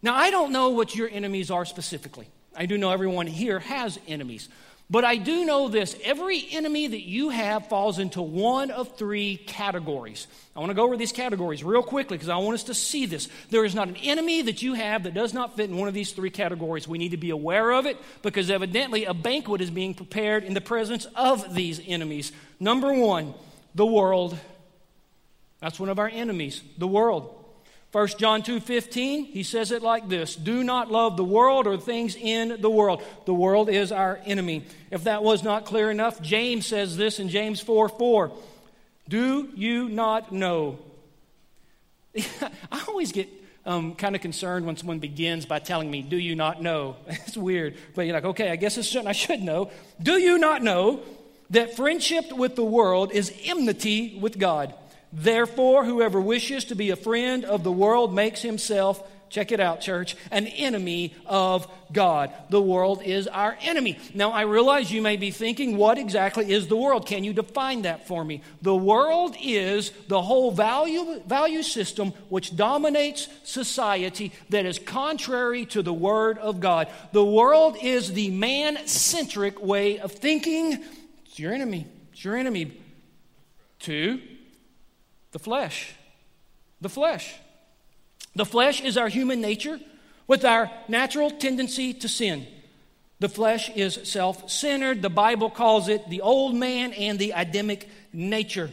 Now, 0.00 0.14
I 0.14 0.30
don't 0.30 0.52
know 0.52 0.68
what 0.68 0.94
your 0.94 1.08
enemies 1.08 1.50
are 1.50 1.64
specifically. 1.64 2.28
I 2.54 2.66
do 2.66 2.78
know 2.78 2.92
everyone 2.92 3.26
here 3.26 3.58
has 3.58 3.98
enemies. 4.06 4.48
But 4.90 5.04
I 5.04 5.16
do 5.16 5.44
know 5.44 5.68
this 5.68 5.94
every 6.02 6.46
enemy 6.50 6.86
that 6.86 7.02
you 7.02 7.28
have 7.28 7.68
falls 7.68 7.98
into 7.98 8.22
one 8.22 8.70
of 8.70 8.96
three 8.96 9.36
categories. 9.36 10.26
I 10.56 10.60
want 10.60 10.70
to 10.70 10.74
go 10.74 10.84
over 10.84 10.96
these 10.96 11.12
categories 11.12 11.62
real 11.62 11.82
quickly 11.82 12.16
because 12.16 12.30
I 12.30 12.38
want 12.38 12.54
us 12.54 12.64
to 12.64 12.74
see 12.74 13.04
this. 13.04 13.28
There 13.50 13.66
is 13.66 13.74
not 13.74 13.88
an 13.88 13.96
enemy 13.96 14.40
that 14.42 14.62
you 14.62 14.72
have 14.72 15.02
that 15.02 15.12
does 15.12 15.34
not 15.34 15.56
fit 15.56 15.68
in 15.68 15.76
one 15.76 15.88
of 15.88 15.94
these 15.94 16.12
three 16.12 16.30
categories. 16.30 16.88
We 16.88 16.96
need 16.96 17.10
to 17.10 17.18
be 17.18 17.28
aware 17.28 17.70
of 17.72 17.84
it 17.84 17.98
because 18.22 18.50
evidently 18.50 19.04
a 19.04 19.12
banquet 19.12 19.60
is 19.60 19.70
being 19.70 19.92
prepared 19.92 20.42
in 20.42 20.54
the 20.54 20.62
presence 20.62 21.06
of 21.14 21.54
these 21.54 21.82
enemies. 21.86 22.32
Number 22.58 22.94
one, 22.94 23.34
the 23.74 23.86
world. 23.86 24.38
That's 25.60 25.78
one 25.78 25.90
of 25.90 25.98
our 25.98 26.08
enemies, 26.08 26.62
the 26.78 26.88
world. 26.88 27.37
1 27.98 28.16
John 28.16 28.42
2:15, 28.42 29.24
he 29.24 29.42
says 29.42 29.72
it 29.72 29.82
like 29.82 30.08
this, 30.08 30.36
"Do 30.36 30.62
not 30.62 30.88
love 30.88 31.16
the 31.16 31.24
world 31.24 31.66
or 31.66 31.76
things 31.76 32.14
in 32.14 32.60
the 32.60 32.70
world. 32.70 33.02
The 33.24 33.34
world 33.34 33.68
is 33.68 33.90
our 33.90 34.20
enemy." 34.24 34.62
If 34.92 35.02
that 35.02 35.24
was 35.24 35.42
not 35.42 35.64
clear 35.64 35.90
enough, 35.90 36.22
James 36.22 36.64
says 36.64 36.96
this 36.96 37.18
in 37.18 37.28
James 37.28 37.60
4 37.60 37.88
4. 37.88 38.30
Do 39.08 39.48
you 39.56 39.88
not 39.88 40.30
know? 40.30 40.78
I 42.70 42.84
always 42.86 43.10
get 43.10 43.28
um, 43.66 43.96
kind 43.96 44.14
of 44.14 44.22
concerned 44.22 44.64
when 44.64 44.76
someone 44.76 45.00
begins 45.00 45.44
by 45.44 45.58
telling 45.58 45.90
me, 45.90 46.00
Do 46.02 46.16
you 46.16 46.36
not 46.36 46.62
know? 46.62 46.94
It's 47.08 47.36
weird. 47.36 47.74
But 47.96 48.02
you're 48.02 48.14
like, 48.14 48.26
Okay, 48.26 48.52
I 48.52 48.54
guess 48.54 48.78
it's, 48.78 48.88
something 48.88 49.08
I 49.08 49.12
should 49.12 49.42
know. 49.42 49.72
Do 50.00 50.20
you 50.20 50.38
not 50.38 50.62
know 50.62 51.00
that 51.50 51.74
friendship 51.74 52.32
with 52.32 52.54
the 52.54 52.62
world 52.62 53.10
is 53.10 53.32
enmity 53.42 54.20
with 54.20 54.38
God? 54.38 54.72
Therefore, 55.12 55.84
whoever 55.84 56.20
wishes 56.20 56.66
to 56.66 56.74
be 56.74 56.90
a 56.90 56.96
friend 56.96 57.44
of 57.44 57.64
the 57.64 57.72
world 57.72 58.14
makes 58.14 58.42
himself, 58.42 59.02
check 59.30 59.52
it 59.52 59.60
out, 59.60 59.80
church, 59.80 60.16
an 60.30 60.46
enemy 60.46 61.14
of 61.26 61.66
God. 61.92 62.32
The 62.50 62.60
world 62.60 63.02
is 63.02 63.26
our 63.26 63.56
enemy. 63.62 63.98
Now, 64.14 64.32
I 64.32 64.42
realize 64.42 64.90
you 64.90 65.02
may 65.02 65.16
be 65.16 65.30
thinking, 65.30 65.76
what 65.76 65.98
exactly 65.98 66.50
is 66.50 66.66
the 66.68 66.76
world? 66.76 67.06
Can 67.06 67.24
you 67.24 67.32
define 67.32 67.82
that 67.82 68.06
for 68.06 68.24
me? 68.24 68.42
The 68.62 68.76
world 68.76 69.36
is 69.42 69.90
the 70.08 70.20
whole 70.20 70.50
value, 70.50 71.20
value 71.26 71.62
system 71.62 72.12
which 72.28 72.56
dominates 72.56 73.28
society 73.44 74.32
that 74.50 74.66
is 74.66 74.78
contrary 74.78 75.66
to 75.66 75.82
the 75.82 75.92
Word 75.92 76.38
of 76.38 76.60
God. 76.60 76.88
The 77.12 77.24
world 77.24 77.76
is 77.80 78.12
the 78.12 78.30
man 78.30 78.86
centric 78.86 79.62
way 79.62 79.98
of 79.98 80.12
thinking. 80.12 80.84
It's 81.24 81.38
your 81.38 81.52
enemy. 81.52 81.86
It's 82.12 82.24
your 82.24 82.36
enemy. 82.36 82.80
Two, 83.78 84.20
the 85.32 85.38
flesh. 85.38 85.94
The 86.80 86.88
flesh. 86.88 87.34
The 88.34 88.46
flesh 88.46 88.80
is 88.82 88.96
our 88.96 89.08
human 89.08 89.40
nature 89.40 89.80
with 90.26 90.44
our 90.44 90.70
natural 90.86 91.30
tendency 91.30 91.92
to 91.94 92.08
sin. 92.08 92.46
The 93.20 93.28
flesh 93.28 93.70
is 93.70 93.98
self 94.04 94.48
centered. 94.50 95.02
The 95.02 95.10
Bible 95.10 95.50
calls 95.50 95.88
it 95.88 96.08
the 96.08 96.20
old 96.20 96.54
man 96.54 96.92
and 96.92 97.18
the 97.18 97.32
Adamic 97.32 97.88
nature. 98.12 98.70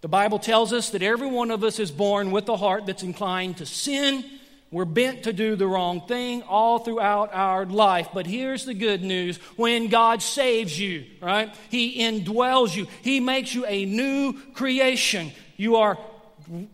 The 0.00 0.08
Bible 0.08 0.38
tells 0.38 0.72
us 0.72 0.90
that 0.90 1.02
every 1.02 1.28
one 1.28 1.50
of 1.50 1.62
us 1.62 1.78
is 1.78 1.90
born 1.90 2.30
with 2.30 2.48
a 2.48 2.56
heart 2.56 2.86
that's 2.86 3.02
inclined 3.02 3.58
to 3.58 3.66
sin. 3.66 4.24
We're 4.72 4.84
bent 4.84 5.22
to 5.22 5.32
do 5.32 5.54
the 5.54 5.68
wrong 5.68 6.06
thing 6.08 6.42
all 6.42 6.80
throughout 6.80 7.32
our 7.32 7.64
life. 7.64 8.08
But 8.12 8.26
here's 8.26 8.64
the 8.64 8.74
good 8.74 9.02
news 9.02 9.36
when 9.56 9.88
God 9.88 10.20
saves 10.20 10.78
you, 10.78 11.06
right? 11.22 11.54
He 11.70 12.00
indwells 12.00 12.74
you, 12.74 12.88
He 13.02 13.20
makes 13.20 13.54
you 13.54 13.64
a 13.66 13.84
new 13.84 14.34
creation. 14.54 15.30
You 15.56 15.76
are 15.76 15.98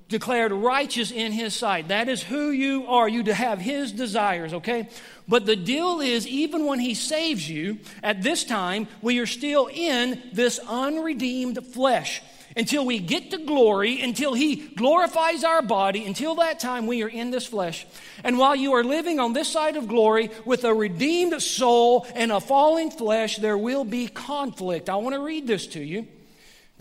declared 0.08 0.52
righteous 0.52 1.10
in 1.10 1.32
his 1.32 1.54
sight. 1.54 1.88
That 1.88 2.08
is 2.08 2.22
who 2.22 2.50
you 2.50 2.86
are. 2.88 3.08
You 3.08 3.22
to 3.24 3.34
have 3.34 3.58
his 3.58 3.92
desires, 3.92 4.52
okay? 4.54 4.88
But 5.26 5.46
the 5.46 5.56
deal 5.56 6.00
is, 6.00 6.26
even 6.26 6.66
when 6.66 6.78
he 6.78 6.94
saves 6.94 7.48
you, 7.48 7.78
at 8.02 8.22
this 8.22 8.44
time, 8.44 8.88
we 9.00 9.18
are 9.18 9.26
still 9.26 9.68
in 9.72 10.22
this 10.32 10.58
unredeemed 10.68 11.66
flesh. 11.68 12.22
Until 12.54 12.84
we 12.84 12.98
get 12.98 13.30
to 13.30 13.38
glory, 13.38 14.02
until 14.02 14.34
he 14.34 14.56
glorifies 14.56 15.42
our 15.42 15.62
body, 15.62 16.04
until 16.04 16.34
that 16.34 16.60
time 16.60 16.86
we 16.86 17.02
are 17.02 17.08
in 17.08 17.30
this 17.30 17.46
flesh. 17.46 17.86
And 18.24 18.36
while 18.36 18.54
you 18.54 18.74
are 18.74 18.84
living 18.84 19.18
on 19.20 19.32
this 19.32 19.48
side 19.48 19.76
of 19.76 19.88
glory 19.88 20.28
with 20.44 20.64
a 20.64 20.74
redeemed 20.74 21.40
soul 21.40 22.06
and 22.14 22.30
a 22.30 22.40
fallen 22.40 22.90
flesh, 22.90 23.38
there 23.38 23.56
will 23.56 23.84
be 23.84 24.06
conflict. 24.06 24.90
I 24.90 24.96
want 24.96 25.14
to 25.14 25.22
read 25.22 25.46
this 25.46 25.66
to 25.68 25.82
you. 25.82 26.06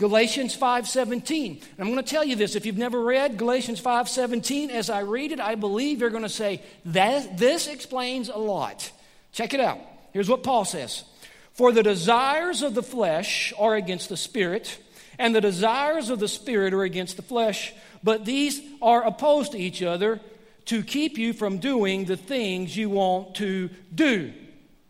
Galatians 0.02 0.56
5:17. 0.56 1.62
I'm 1.78 1.86
going 1.86 1.94
to 1.94 2.02
tell 2.02 2.24
you 2.24 2.34
this 2.34 2.56
if 2.56 2.66
you've 2.66 2.76
never 2.76 3.00
read 3.00 3.38
Galatians 3.38 3.80
5:17 3.80 4.68
as 4.68 4.90
I 4.90 5.02
read 5.02 5.30
it 5.30 5.38
I 5.38 5.54
believe 5.54 6.00
you're 6.00 6.10
going 6.10 6.24
to 6.24 6.28
say 6.28 6.60
that 6.86 7.38
this 7.38 7.68
explains 7.68 8.28
a 8.28 8.36
lot. 8.36 8.90
Check 9.30 9.54
it 9.54 9.60
out. 9.60 9.78
Here's 10.12 10.28
what 10.28 10.42
Paul 10.42 10.64
says. 10.64 11.04
For 11.52 11.70
the 11.70 11.84
desires 11.84 12.62
of 12.62 12.74
the 12.74 12.82
flesh 12.82 13.52
are 13.56 13.76
against 13.76 14.08
the 14.08 14.16
spirit 14.16 14.76
and 15.20 15.36
the 15.36 15.40
desires 15.40 16.10
of 16.10 16.18
the 16.18 16.26
spirit 16.26 16.74
are 16.74 16.82
against 16.82 17.14
the 17.14 17.22
flesh, 17.22 17.72
but 18.02 18.24
these 18.24 18.60
are 18.82 19.04
opposed 19.04 19.52
to 19.52 19.58
each 19.58 19.84
other 19.84 20.18
to 20.64 20.82
keep 20.82 21.16
you 21.16 21.32
from 21.32 21.58
doing 21.58 22.06
the 22.06 22.16
things 22.16 22.76
you 22.76 22.90
want 22.90 23.36
to 23.36 23.70
do. 23.94 24.32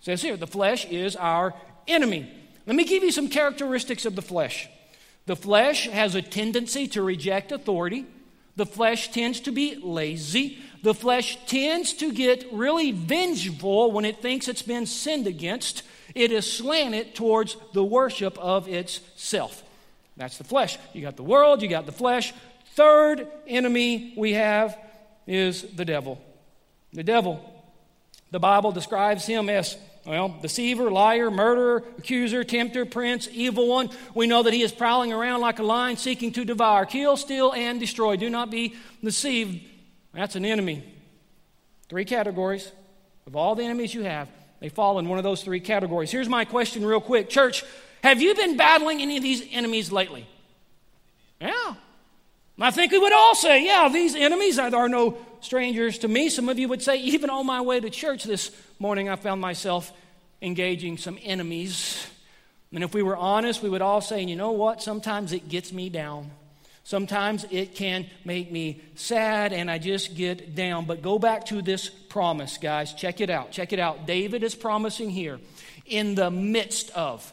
says 0.01 0.23
here, 0.23 0.39
the 0.39 0.47
flesh 0.47 0.87
is 0.87 1.17
our 1.17 1.53
enemy. 1.87 2.33
Let 2.67 2.77
me 2.77 2.85
give 2.85 3.03
you 3.03 3.13
some 3.13 3.29
characteristics 3.29 4.07
of 4.07 4.17
the 4.17 4.23
flesh. 4.23 4.71
The 5.27 5.37
flesh 5.37 5.89
has 5.89 6.15
a 6.15 6.23
tendency 6.23 6.87
to 6.89 7.03
reject 7.03 7.53
authority. 7.53 8.07
The 8.57 8.67
flesh 8.67 9.13
tends 9.13 9.41
to 9.41 9.53
be 9.53 9.77
lazy. 9.77 10.59
The 10.83 10.95
flesh 10.95 11.39
tends 11.47 11.93
to 11.95 12.13
get 12.13 12.47
really 12.53 12.91
vengeful 12.91 13.93
when 13.93 14.05
it 14.05 14.21
thinks 14.21 14.49
it's 14.49 14.63
been 14.63 14.87
sinned 14.87 15.27
against. 15.27 15.85
It 16.15 16.33
is 16.33 16.51
slanted 16.51 17.15
towards 17.15 17.57
the 17.73 17.85
worship 17.85 18.37
of 18.39 18.69
itself. 18.69 19.63
That's 20.17 20.39
the 20.39 20.45
flesh. 20.45 20.79
You 20.93 21.03
got 21.03 21.17
the 21.17 21.23
world, 21.23 21.63
you 21.63 21.69
got 21.69 21.87
the 21.87 21.93
flesh. 21.93 22.35
Third 22.75 23.27
enemy 23.47 24.13
we 24.17 24.33
have 24.33 24.77
is 25.27 25.63
the 25.63 25.85
devil. 25.85 26.21
The 26.93 27.05
devil. 27.05 27.49
The 28.31 28.41
Bible 28.41 28.73
describes 28.73 29.25
him 29.25 29.49
as 29.49 29.77
well, 30.05 30.37
deceiver, 30.43 30.91
liar, 30.91 31.31
murderer, 31.31 31.85
accuser, 31.99 32.43
tempter, 32.43 32.85
prince, 32.85 33.29
evil 33.31 33.69
one. 33.69 33.91
We 34.15 34.27
know 34.27 34.43
that 34.43 34.53
he 34.53 34.63
is 34.63 34.73
prowling 34.73 35.13
around 35.13 35.41
like 35.41 35.59
a 35.61 35.63
lion 35.63 35.97
seeking 35.97 36.33
to 36.33 36.45
devour, 36.45 36.87
kill, 36.87 37.17
steal, 37.17 37.53
and 37.53 37.79
destroy. 37.79 38.17
Do 38.17 38.29
not 38.29 38.51
be 38.51 38.75
deceived. 39.03 39.65
That's 40.13 40.35
an 40.35 40.45
enemy. 40.45 40.85
Three 41.89 42.05
categories. 42.05 42.71
Of 43.27 43.37
all 43.37 43.55
the 43.55 43.63
enemies 43.63 43.95
you 43.95 44.03
have, 44.03 44.29
they 44.59 44.69
fall 44.69 44.99
in 44.99 45.09
one 45.09 45.19
of 45.19 45.25
those 45.25 45.45
three 45.45 45.61
categories. 45.61 46.11
Here's 46.11 46.29
my 46.29 46.45
question, 46.45 46.85
real 46.85 47.01
quick. 47.01 47.29
Church, 47.29 47.65
have 48.03 48.21
you 48.21 48.35
been 48.35 48.57
battling 48.57 49.01
any 49.01 49.17
of 49.17 49.23
these 49.23 49.47
enemies 49.53 49.93
lately? 49.93 50.27
I 52.63 52.71
think 52.71 52.93
we 52.93 52.99
would 53.01 53.13
all 53.13 53.35
say, 53.35 53.65
yeah, 53.67 53.89
these 53.89 54.15
enemies 54.15 54.57
are 54.57 54.89
no 54.89 55.19
strangers 55.41 55.99
to 55.99 56.09
me. 56.09 56.29
Some 56.29 56.49
of 56.49 56.61
you 56.61 56.69
would 56.69 56.81
say, 56.81 56.97
even 56.99 57.29
on 57.29 57.45
my 57.45 57.61
way 57.61 57.81
to 57.81 57.91
church 57.91 58.23
this 58.23 58.53
morning, 58.79 59.09
I 59.09 59.17
found 59.17 59.41
myself 59.41 59.93
engaging 60.41 60.97
some 60.97 61.19
enemies. 61.25 62.07
And 62.73 62.85
if 62.85 62.95
we 62.95 63.03
were 63.03 63.17
honest, 63.17 63.65
we 63.65 63.69
would 63.69 63.83
all 63.83 64.01
say, 64.01 64.23
you 64.23 64.37
know 64.37 64.53
what? 64.53 64.81
Sometimes 64.81 65.33
it 65.33 65.49
gets 65.49 65.73
me 65.73 65.89
down. 65.89 66.31
Sometimes 66.85 67.45
it 67.51 67.75
can 67.75 68.07
make 68.25 68.53
me 68.53 68.81
sad 68.95 69.53
and 69.53 69.69
I 69.69 69.79
just 69.79 70.15
get 70.15 70.55
down. 70.55 70.85
But 70.85 71.03
go 71.03 71.19
back 71.19 71.47
to 71.47 71.63
this 71.63 71.89
promise, 71.89 72.59
guys. 72.59 72.93
Check 72.93 73.21
it 73.21 73.29
out. 73.29 73.51
Check 73.51 73.73
it 73.73 73.81
out. 73.81 74.07
David 74.07 74.45
is 74.45 74.55
promising 74.55 75.11
here 75.11 75.41
in 75.85 76.15
the 76.15 76.31
midst 76.31 76.91
of 76.91 77.33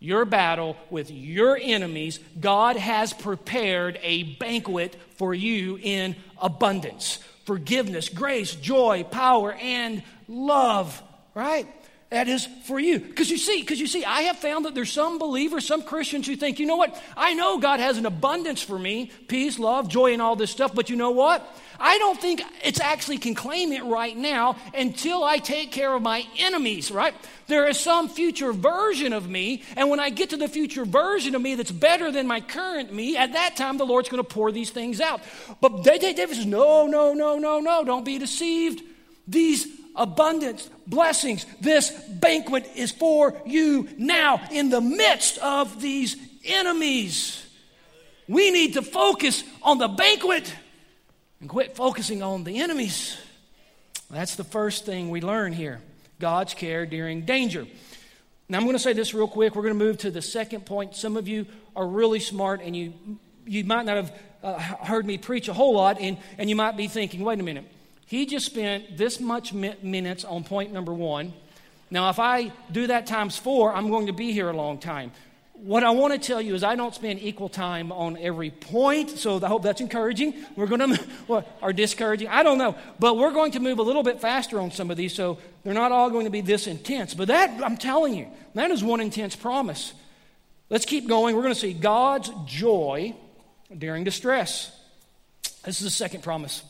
your 0.00 0.24
battle 0.24 0.76
with 0.88 1.10
your 1.10 1.56
enemies, 1.60 2.18
God 2.40 2.76
has 2.76 3.12
prepared 3.12 4.00
a 4.02 4.24
banquet 4.24 4.96
for 5.16 5.32
you 5.32 5.78
in 5.80 6.16
abundance 6.40 7.18
forgiveness, 7.44 8.08
grace, 8.08 8.54
joy, 8.54 9.02
power, 9.02 9.52
and 9.54 10.04
love, 10.28 11.02
right? 11.34 11.66
That 12.10 12.26
is 12.26 12.44
for 12.64 12.80
you. 12.80 12.98
Because 12.98 13.30
you 13.30 13.38
see, 13.38 13.60
because 13.60 13.78
you 13.78 13.86
see, 13.86 14.04
I 14.04 14.22
have 14.22 14.36
found 14.36 14.64
that 14.64 14.74
there's 14.74 14.92
some 14.92 15.18
believers, 15.18 15.64
some 15.64 15.82
Christians 15.82 16.26
who 16.26 16.34
think, 16.34 16.58
you 16.58 16.66
know 16.66 16.74
what? 16.74 17.00
I 17.16 17.34
know 17.34 17.58
God 17.58 17.78
has 17.78 17.98
an 17.98 18.06
abundance 18.06 18.60
for 18.60 18.76
me, 18.76 19.12
peace, 19.28 19.60
love, 19.60 19.88
joy, 19.88 20.12
and 20.12 20.20
all 20.20 20.34
this 20.34 20.50
stuff, 20.50 20.74
but 20.74 20.90
you 20.90 20.96
know 20.96 21.12
what? 21.12 21.46
I 21.78 21.98
don't 21.98 22.20
think 22.20 22.42
it's 22.64 22.80
actually 22.80 23.18
can 23.18 23.36
claim 23.36 23.72
it 23.72 23.84
right 23.84 24.16
now 24.16 24.56
until 24.74 25.22
I 25.22 25.38
take 25.38 25.70
care 25.70 25.94
of 25.94 26.02
my 26.02 26.26
enemies, 26.38 26.90
right? 26.90 27.14
There 27.46 27.68
is 27.68 27.78
some 27.78 28.08
future 28.08 28.52
version 28.52 29.12
of 29.12 29.30
me, 29.30 29.62
and 29.76 29.88
when 29.88 30.00
I 30.00 30.10
get 30.10 30.30
to 30.30 30.36
the 30.36 30.48
future 30.48 30.84
version 30.84 31.36
of 31.36 31.40
me 31.40 31.54
that's 31.54 31.70
better 31.70 32.10
than 32.10 32.26
my 32.26 32.40
current 32.40 32.92
me, 32.92 33.16
at 33.16 33.34
that 33.34 33.56
time 33.56 33.78
the 33.78 33.86
Lord's 33.86 34.08
going 34.08 34.22
to 34.22 34.28
pour 34.28 34.50
these 34.50 34.70
things 34.70 35.00
out. 35.00 35.22
But 35.60 35.84
David 35.84 36.16
says, 36.16 36.44
no, 36.44 36.88
no, 36.88 37.14
no, 37.14 37.38
no, 37.38 37.60
no, 37.60 37.84
don't 37.84 38.04
be 38.04 38.18
deceived. 38.18 38.82
These 39.28 39.79
abundance, 40.00 40.68
blessings. 40.86 41.46
This 41.60 41.90
banquet 41.90 42.68
is 42.74 42.90
for 42.90 43.40
you 43.44 43.88
now 43.98 44.40
in 44.50 44.70
the 44.70 44.80
midst 44.80 45.38
of 45.38 45.80
these 45.80 46.16
enemies. 46.44 47.46
We 48.26 48.50
need 48.50 48.74
to 48.74 48.82
focus 48.82 49.44
on 49.62 49.78
the 49.78 49.88
banquet 49.88 50.52
and 51.40 51.48
quit 51.48 51.76
focusing 51.76 52.22
on 52.22 52.44
the 52.44 52.60
enemies. 52.60 53.16
That's 54.10 54.36
the 54.36 54.44
first 54.44 54.86
thing 54.86 55.10
we 55.10 55.20
learn 55.20 55.52
here 55.52 55.80
God's 56.18 56.54
care 56.54 56.86
during 56.86 57.24
danger. 57.24 57.66
Now, 58.48 58.58
I'm 58.58 58.64
going 58.64 58.74
to 58.74 58.82
say 58.82 58.94
this 58.94 59.14
real 59.14 59.28
quick. 59.28 59.54
We're 59.54 59.62
going 59.62 59.78
to 59.78 59.84
move 59.84 59.98
to 59.98 60.10
the 60.10 60.22
second 60.22 60.66
point. 60.66 60.96
Some 60.96 61.16
of 61.16 61.28
you 61.28 61.46
are 61.76 61.86
really 61.86 62.18
smart 62.18 62.62
and 62.62 62.74
you, 62.74 62.94
you 63.46 63.64
might 63.64 63.86
not 63.86 63.96
have 63.96 64.20
uh, 64.42 64.58
heard 64.58 65.06
me 65.06 65.18
preach 65.18 65.48
a 65.48 65.52
whole 65.52 65.74
lot, 65.74 66.00
and, 66.00 66.16
and 66.38 66.48
you 66.48 66.56
might 66.56 66.76
be 66.76 66.88
thinking, 66.88 67.20
wait 67.20 67.38
a 67.38 67.42
minute 67.42 67.66
he 68.10 68.26
just 68.26 68.44
spent 68.44 68.96
this 68.96 69.20
much 69.20 69.52
minutes 69.52 70.24
on 70.24 70.42
point 70.42 70.72
number 70.72 70.92
one. 70.92 71.32
Now, 71.92 72.10
if 72.10 72.18
I 72.18 72.50
do 72.72 72.88
that 72.88 73.06
times 73.06 73.38
four, 73.38 73.72
I'm 73.72 73.88
going 73.88 74.08
to 74.08 74.12
be 74.12 74.32
here 74.32 74.50
a 74.50 74.52
long 74.52 74.78
time. 74.78 75.12
What 75.52 75.84
I 75.84 75.90
want 75.90 76.14
to 76.14 76.18
tell 76.18 76.40
you 76.40 76.56
is 76.56 76.64
I 76.64 76.74
don't 76.74 76.92
spend 76.92 77.20
equal 77.22 77.48
time 77.48 77.92
on 77.92 78.16
every 78.16 78.50
point, 78.50 79.10
so 79.10 79.40
I 79.40 79.46
hope 79.46 79.62
that's 79.62 79.80
encouraging. 79.80 80.34
We're 80.56 80.66
going 80.66 80.96
to, 81.28 81.44
or 81.62 81.72
discouraging, 81.72 82.26
I 82.26 82.42
don't 82.42 82.58
know. 82.58 82.74
But 82.98 83.16
we're 83.16 83.30
going 83.30 83.52
to 83.52 83.60
move 83.60 83.78
a 83.78 83.82
little 83.82 84.02
bit 84.02 84.20
faster 84.20 84.58
on 84.58 84.72
some 84.72 84.90
of 84.90 84.96
these, 84.96 85.14
so 85.14 85.38
they're 85.62 85.72
not 85.72 85.92
all 85.92 86.10
going 86.10 86.24
to 86.24 86.32
be 86.32 86.40
this 86.40 86.66
intense. 86.66 87.14
But 87.14 87.28
that, 87.28 87.62
I'm 87.62 87.76
telling 87.76 88.14
you, 88.14 88.26
that 88.56 88.72
is 88.72 88.82
one 88.82 89.00
intense 89.00 89.36
promise. 89.36 89.92
Let's 90.68 90.84
keep 90.84 91.06
going. 91.06 91.36
We're 91.36 91.42
going 91.42 91.54
to 91.54 91.60
see 91.60 91.74
God's 91.74 92.32
joy 92.44 93.14
during 93.78 94.02
distress. 94.02 94.76
This 95.64 95.78
is 95.78 95.84
the 95.84 95.90
second 95.90 96.24
promise. 96.24 96.64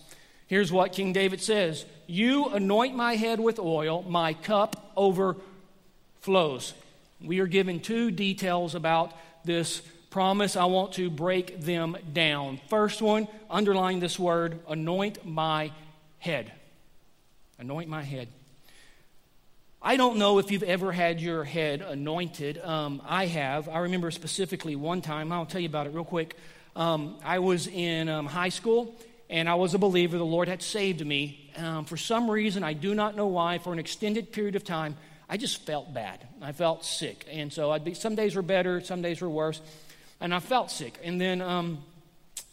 Here's 0.51 0.73
what 0.73 0.93
King 0.93 1.13
David 1.13 1.41
says 1.41 1.87
You 2.09 2.47
anoint 2.47 2.97
my 2.97 3.15
head 3.15 3.39
with 3.39 3.61
oil, 3.61 4.03
my 4.03 4.35
cup 4.35 4.93
overflows. 4.97 6.75
We 7.23 7.39
are 7.39 7.47
given 7.47 7.79
two 7.79 8.11
details 8.11 8.75
about 8.75 9.13
this 9.45 9.81
promise. 10.11 10.57
I 10.57 10.65
want 10.65 10.95
to 10.95 11.09
break 11.09 11.61
them 11.61 11.97
down. 12.13 12.59
First 12.69 13.01
one, 13.01 13.29
underline 13.49 14.01
this 14.01 14.19
word 14.19 14.59
anoint 14.69 15.25
my 15.25 15.71
head. 16.19 16.51
Anoint 17.61 17.89
my 17.89 18.03
head. 18.03 18.27
I 19.81 19.97
don't 19.97 20.19
know 20.19 20.41
if 20.41 20.51
you've 20.51 20.65
ever 20.65 20.91
had 20.91 21.21
your 21.21 21.45
head 21.45 21.81
anointed. 21.81 22.59
Um, 22.59 23.01
I 23.07 23.27
have. 23.27 23.69
I 23.69 23.79
remember 23.79 24.11
specifically 24.11 24.75
one 24.75 25.01
time, 25.01 25.31
I'll 25.31 25.47
tell 25.47 25.61
you 25.61 25.69
about 25.69 25.87
it 25.87 25.95
real 25.95 26.05
quick. 26.05 26.37
Um, 26.75 27.19
I 27.25 27.39
was 27.39 27.69
in 27.69 28.09
um, 28.09 28.27
high 28.27 28.49
school 28.49 28.97
and 29.31 29.49
I 29.49 29.55
was 29.55 29.73
a 29.75 29.79
believer. 29.79 30.19
The 30.19 30.25
Lord 30.25 30.49
had 30.49 30.61
saved 30.61 31.07
me. 31.07 31.51
Um, 31.57 31.85
for 31.85 31.97
some 31.97 32.29
reason, 32.29 32.65
I 32.65 32.73
do 32.73 32.95
not 32.95 33.17
know 33.17 33.29
why, 33.29 33.59
for 33.59 33.73
an 33.73 33.79
extended 33.79 34.33
period 34.33 34.57
of 34.57 34.65
time, 34.65 34.97
I 35.29 35.37
just 35.37 35.65
felt 35.65 35.95
bad. 35.95 36.19
I 36.43 36.51
felt 36.51 36.85
sick. 36.85 37.25
And 37.31 37.53
so 37.53 37.71
I'd 37.71 37.85
be, 37.85 37.95
some 37.95 38.17
days 38.17 38.35
were 38.35 38.43
better, 38.43 38.81
some 38.81 39.01
days 39.01 39.21
were 39.21 39.31
worse. 39.31 39.61
And 40.21 40.35
I 40.35 40.41
felt 40.41 40.73
sick. 40.73 40.99
And 41.05 41.21
then 41.21 41.41
um, 41.41 41.79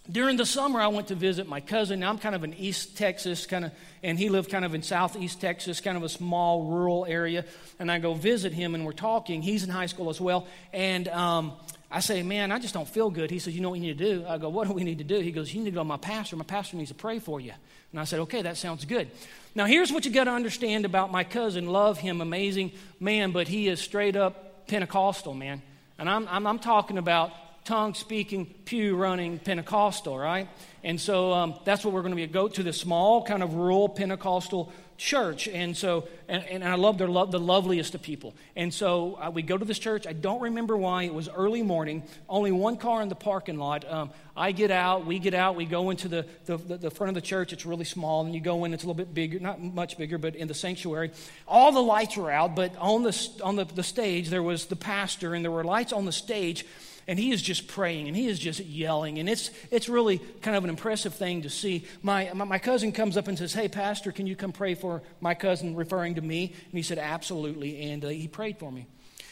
during 0.09 0.37
the 0.37 0.45
summer, 0.45 0.79
I 0.79 0.87
went 0.87 1.07
to 1.07 1.15
visit 1.15 1.47
my 1.47 1.59
cousin. 1.59 1.99
Now, 1.99 2.09
I'm 2.09 2.19
kind 2.19 2.35
of 2.35 2.43
in 2.43 2.53
East 2.53 2.95
Texas, 2.95 3.47
kind 3.47 3.65
of, 3.65 3.71
and 4.03 4.17
he 4.19 4.29
lived 4.29 4.51
kind 4.51 4.63
of 4.63 4.75
in 4.75 4.83
Southeast 4.83 5.41
Texas, 5.41 5.81
kind 5.81 5.97
of 5.97 6.03
a 6.03 6.09
small 6.09 6.65
rural 6.65 7.05
area. 7.09 7.43
And 7.79 7.91
I 7.91 7.97
go 7.97 8.13
visit 8.13 8.53
him, 8.53 8.75
and 8.75 8.85
we're 8.85 8.93
talking. 8.93 9.41
He's 9.41 9.63
in 9.63 9.71
high 9.71 9.87
school 9.87 10.11
as 10.11 10.21
well. 10.21 10.47
And 10.71 11.07
um, 11.07 11.53
I 11.97 11.99
say, 11.99 12.21
man, 12.21 12.51
I 12.51 12.59
just 12.59 12.75
don't 12.75 12.87
feel 12.87 13.09
good. 13.09 13.31
He 13.31 13.39
says, 13.39 13.55
you 13.55 13.61
know 13.61 13.71
what 13.71 13.79
you 13.79 13.87
need 13.87 13.97
to 13.97 14.05
do? 14.05 14.25
I 14.27 14.37
go, 14.37 14.49
what 14.49 14.67
do 14.67 14.73
we 14.73 14.83
need 14.83 14.99
to 14.99 15.03
do? 15.03 15.17
He 15.17 15.31
goes, 15.31 15.51
you 15.51 15.61
need 15.61 15.71
to 15.71 15.73
go 15.73 15.79
to 15.79 15.83
my 15.83 15.97
pastor. 15.97 16.35
My 16.35 16.45
pastor 16.45 16.77
needs 16.77 16.91
to 16.91 16.95
pray 16.95 17.17
for 17.17 17.41
you. 17.41 17.53
And 17.91 17.99
I 17.99 18.03
said, 18.03 18.19
okay, 18.19 18.43
that 18.43 18.55
sounds 18.55 18.85
good. 18.85 19.09
Now, 19.55 19.65
here's 19.65 19.91
what 19.91 20.05
you 20.05 20.11
got 20.11 20.25
to 20.25 20.31
understand 20.31 20.85
about 20.85 21.11
my 21.11 21.23
cousin. 21.23 21.65
Love 21.65 21.97
him, 21.97 22.21
amazing 22.21 22.71
man, 22.99 23.31
but 23.31 23.47
he 23.47 23.67
is 23.67 23.79
straight 23.79 24.15
up 24.15 24.67
Pentecostal, 24.67 25.33
man. 25.33 25.63
And 25.97 26.07
I'm, 26.07 26.27
I'm, 26.27 26.45
I'm 26.45 26.59
talking 26.59 26.99
about 26.99 27.31
tongue 27.67 27.93
speaking, 27.93 28.45
pew 28.63 28.95
running 28.95 29.39
Pentecostal, 29.39 30.17
right? 30.17 30.47
And 30.85 30.99
so 30.99 31.33
um, 31.33 31.59
that's 31.65 31.83
what 31.83 31.93
we're 31.93 32.01
going 32.01 32.13
to 32.13 32.15
be. 32.15 32.25
Go 32.25 32.47
to 32.47 32.63
the 32.63 32.71
small, 32.71 33.23
kind 33.23 33.43
of 33.43 33.55
rural 33.55 33.89
Pentecostal 33.89 34.71
church. 34.97 35.49
And 35.49 35.75
so, 35.75 36.07
and, 36.29 36.45
and 36.45 36.63
I 36.63 36.75
love 36.75 36.97
their 36.97 37.09
love, 37.09 37.31
the 37.31 37.41
loveliest 37.41 37.93
of 37.93 38.01
people. 38.01 38.33
And 38.55 38.73
so 38.73 39.19
uh, 39.21 39.31
we 39.31 39.41
go 39.41 39.57
to 39.57 39.65
this 39.65 39.79
church. 39.79 40.07
I 40.07 40.13
don't 40.13 40.39
remember 40.39 40.77
why. 40.77 41.03
It 41.03 41.13
was 41.13 41.27
early 41.27 41.61
morning, 41.61 42.03
only 42.29 42.53
one 42.53 42.77
car 42.77 43.01
in 43.01 43.09
the 43.09 43.15
parking 43.15 43.57
lot. 43.57 43.89
Um, 43.91 44.11
I 44.35 44.53
get 44.53 44.71
out, 44.71 45.05
we 45.05 45.19
get 45.19 45.33
out, 45.33 45.57
we 45.57 45.65
go 45.65 45.89
into 45.89 46.07
the, 46.07 46.25
the, 46.45 46.57
the, 46.57 46.89
front 46.89 47.09
of 47.09 47.15
the 47.15 47.21
church. 47.21 47.51
It's 47.51 47.65
really 47.65 47.85
small, 47.85 48.23
and 48.23 48.33
you 48.33 48.39
go 48.39 48.63
in, 48.63 48.73
it's 48.73 48.83
a 48.83 48.87
little 48.87 48.97
bit 48.97 49.13
bigger, 49.13 49.39
not 49.39 49.61
much 49.61 49.97
bigger, 49.97 50.17
but 50.17 50.35
in 50.35 50.47
the 50.47 50.53
sanctuary. 50.53 51.11
All 51.47 51.73
the 51.73 51.81
lights 51.81 52.15
were 52.15 52.31
out, 52.31 52.55
but 52.55 52.77
on 52.77 53.03
the, 53.03 53.29
on 53.43 53.57
the, 53.57 53.65
the 53.65 53.83
stage, 53.83 54.29
there 54.29 54.43
was 54.43 54.67
the 54.67 54.75
pastor, 54.77 55.33
and 55.33 55.43
there 55.43 55.51
were 55.51 55.65
lights 55.65 55.91
on 55.91 56.05
the 56.05 56.11
stage 56.13 56.65
and 57.07 57.17
he 57.17 57.31
is 57.31 57.41
just 57.41 57.67
praying 57.67 58.07
and 58.07 58.15
he 58.15 58.27
is 58.27 58.37
just 58.37 58.59
yelling 58.59 59.17
and 59.19 59.29
it's 59.29 59.49
it's 59.71 59.87
really 59.87 60.19
kind 60.41 60.57
of 60.57 60.63
an 60.63 60.69
impressive 60.69 61.13
thing 61.13 61.43
to 61.43 61.49
see. 61.49 61.85
My, 62.01 62.31
my, 62.33 62.45
my 62.45 62.59
cousin 62.59 62.91
comes 62.91 63.17
up 63.17 63.27
and 63.27 63.37
says 63.37 63.53
hey 63.53 63.67
pastor 63.67 64.11
can 64.11 64.27
you 64.27 64.35
come 64.35 64.51
pray 64.51 64.75
for 64.75 65.01
my 65.21 65.33
cousin 65.33 65.75
referring 65.75 66.15
to 66.15 66.21
me? 66.21 66.53
And 66.65 66.73
he 66.73 66.81
said 66.81 66.97
absolutely 66.97 67.89
and 67.89 68.03
uh, 68.03 68.09
he 68.09 68.27
prayed 68.27 68.57
for 68.59 68.71
me. 68.71 68.87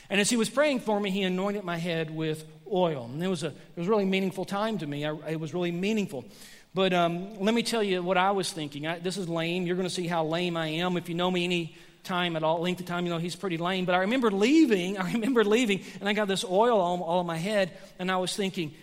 And 0.10 0.22
as 0.22 0.30
he 0.30 0.38
was 0.38 0.50
praying 0.50 0.80
for 0.80 1.00
me 1.00 1.10
he 1.12 1.24
anointed 1.24 1.64
my 1.64 1.78
head 1.78 2.10
with 2.10 2.46
oil 2.72 3.10
and 3.12 3.22
it 3.22 3.28
was 3.28 3.44
a 3.44 3.48
it 3.48 3.78
was 3.78 3.88
a 3.88 3.90
really 3.90 4.06
meaningful 4.06 4.46
time 4.46 4.78
to 4.78 4.88
me. 4.88 5.06
I, 5.06 5.14
it 5.32 5.40
was 5.40 5.54
really 5.54 5.72
meaningful. 5.72 6.26
But 6.74 6.92
um, 6.92 7.40
let 7.40 7.56
me 7.56 7.64
tell 7.64 7.82
you 7.82 8.04
what 8.04 8.18
i 8.18 8.32
was 8.32 8.52
thinking. 8.52 8.86
I, 8.86 9.00
this 9.00 9.16
is 9.16 9.30
lame. 9.30 9.66
You're 9.66 9.78
going 9.78 9.88
to 9.88 9.94
see 9.94 10.08
how 10.08 10.26
lame 10.26 10.58
i 10.58 10.68
am. 10.68 10.98
If 10.98 11.08
you 11.08 11.16
know 11.16 11.32
me 11.32 11.46
any 11.46 11.76
time 12.06 12.36
at 12.36 12.44
all, 12.44 12.62
length 12.62 12.80
of 12.80 12.86
time. 12.86 13.06
You 13.06 13.12
know, 13.12 13.18
he's 13.18 13.36
pretty 13.36 13.58
lame. 13.58 13.86
But 13.86 13.96
I 13.96 14.00
remember 14.00 14.32
leaving. 14.32 14.98
I 15.00 15.12
remember 15.14 15.44
leaving, 15.44 15.82
and 16.00 16.08
I 16.08 16.14
got 16.14 16.28
this 16.28 16.44
oil 16.44 16.80
all, 16.80 17.02
all 17.04 17.20
on 17.20 17.26
my 17.26 17.38
head, 17.38 17.72
and 18.00 18.12
I 18.12 18.18
was 18.18 18.36
thinking, 18.36 18.74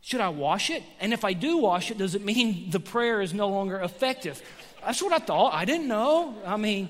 should 0.00 0.20
I 0.20 0.30
wash 0.30 0.68
it? 0.68 0.82
And 1.00 1.12
if 1.12 1.24
I 1.24 1.32
do 1.32 1.58
wash 1.58 1.90
it, 1.90 1.98
does 1.98 2.14
it 2.14 2.24
mean 2.24 2.70
the 2.70 2.80
prayer 2.80 3.20
is 3.22 3.32
no 3.32 3.48
longer 3.48 3.78
effective? 3.78 4.42
That's 4.84 5.00
what 5.00 5.12
I 5.12 5.18
thought. 5.18 5.54
I 5.54 5.64
didn't 5.64 5.86
know. 5.86 6.34
I 6.44 6.56
mean, 6.56 6.88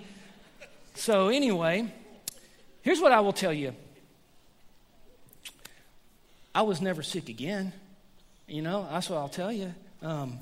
so 0.95 1.29
anyway, 1.29 1.93
here's 2.81 3.01
what 3.01 3.13
I 3.13 3.21
will 3.21 3.35
tell 3.35 3.53
you. 3.53 3.75
I 6.55 6.63
was 6.63 6.81
never 6.81 7.03
sick 7.03 7.29
again. 7.29 7.73
You 8.47 8.63
know, 8.63 8.87
that's 8.91 9.09
what 9.09 9.19
I'll 9.19 9.29
tell 9.29 9.53
you. 9.53 9.75
Um, 10.03 10.39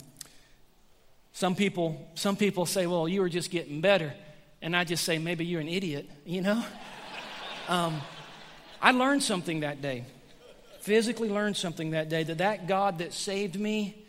some 1.32 1.54
people, 1.54 2.08
some 2.14 2.36
people 2.36 2.66
say, 2.66 2.86
"Well, 2.86 3.08
you 3.08 3.20
were 3.20 3.28
just 3.28 3.50
getting 3.50 3.80
better," 3.80 4.12
and 4.62 4.76
I 4.76 4.84
just 4.84 5.04
say, 5.04 5.18
"Maybe 5.18 5.44
you're 5.44 5.60
an 5.60 5.68
idiot." 5.68 6.08
You 6.24 6.42
know. 6.42 6.64
Um, 7.68 8.00
I 8.82 8.90
learned 8.90 9.22
something 9.22 9.60
that 9.60 9.80
day. 9.80 10.04
Physically 10.80 11.28
learned 11.28 11.56
something 11.56 11.92
that 11.92 12.08
day 12.08 12.24
that 12.24 12.38
that 12.38 12.66
God 12.66 12.98
that 12.98 13.12
saved 13.12 13.60
me 13.60 14.04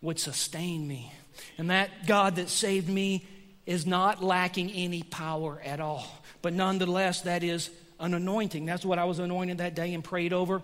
would 0.00 0.20
sustain 0.20 0.86
me, 0.86 1.12
and 1.58 1.70
that 1.70 2.06
God 2.06 2.36
that 2.36 2.48
saved 2.48 2.88
me 2.88 3.26
is 3.66 3.86
not 3.86 4.22
lacking 4.22 4.70
any 4.70 5.02
power 5.02 5.60
at 5.64 5.80
all. 5.80 6.06
But 6.42 6.52
nonetheless, 6.52 7.22
that 7.22 7.42
is 7.42 7.70
an 7.98 8.14
anointing. 8.14 8.66
That's 8.66 8.84
what 8.84 8.98
I 8.98 9.04
was 9.04 9.18
anointed 9.18 9.58
that 9.58 9.74
day 9.74 9.94
and 9.94 10.02
prayed 10.02 10.32
over. 10.32 10.62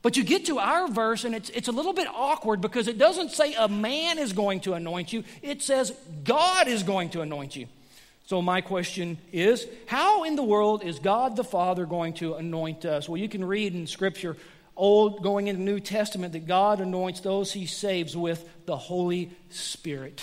But 0.00 0.16
you 0.16 0.24
get 0.24 0.46
to 0.46 0.58
our 0.58 0.88
verse, 0.88 1.24
and 1.24 1.34
it's, 1.34 1.50
it's 1.50 1.68
a 1.68 1.72
little 1.72 1.92
bit 1.92 2.08
awkward 2.08 2.60
because 2.60 2.88
it 2.88 2.98
doesn't 2.98 3.30
say 3.30 3.54
a 3.54 3.68
man 3.68 4.18
is 4.18 4.32
going 4.32 4.60
to 4.60 4.74
anoint 4.74 5.12
you, 5.12 5.24
it 5.42 5.60
says 5.62 5.92
God 6.24 6.68
is 6.68 6.82
going 6.82 7.10
to 7.10 7.20
anoint 7.20 7.56
you. 7.56 7.66
So, 8.28 8.42
my 8.42 8.60
question 8.60 9.16
is 9.32 9.66
how 9.86 10.24
in 10.24 10.36
the 10.36 10.42
world 10.42 10.84
is 10.84 10.98
God 10.98 11.34
the 11.34 11.42
Father 11.42 11.86
going 11.86 12.12
to 12.14 12.34
anoint 12.34 12.84
us? 12.84 13.08
Well, 13.08 13.16
you 13.16 13.26
can 13.26 13.42
read 13.42 13.74
in 13.74 13.86
Scripture, 13.86 14.36
Old 14.76 15.22
going 15.22 15.46
into 15.46 15.62
New 15.62 15.80
Testament, 15.80 16.34
that 16.34 16.46
God 16.46 16.82
anoints 16.82 17.20
those 17.20 17.54
he 17.54 17.64
saves 17.64 18.14
with 18.14 18.46
the 18.66 18.76
Holy 18.76 19.30
Spirit. 19.48 20.22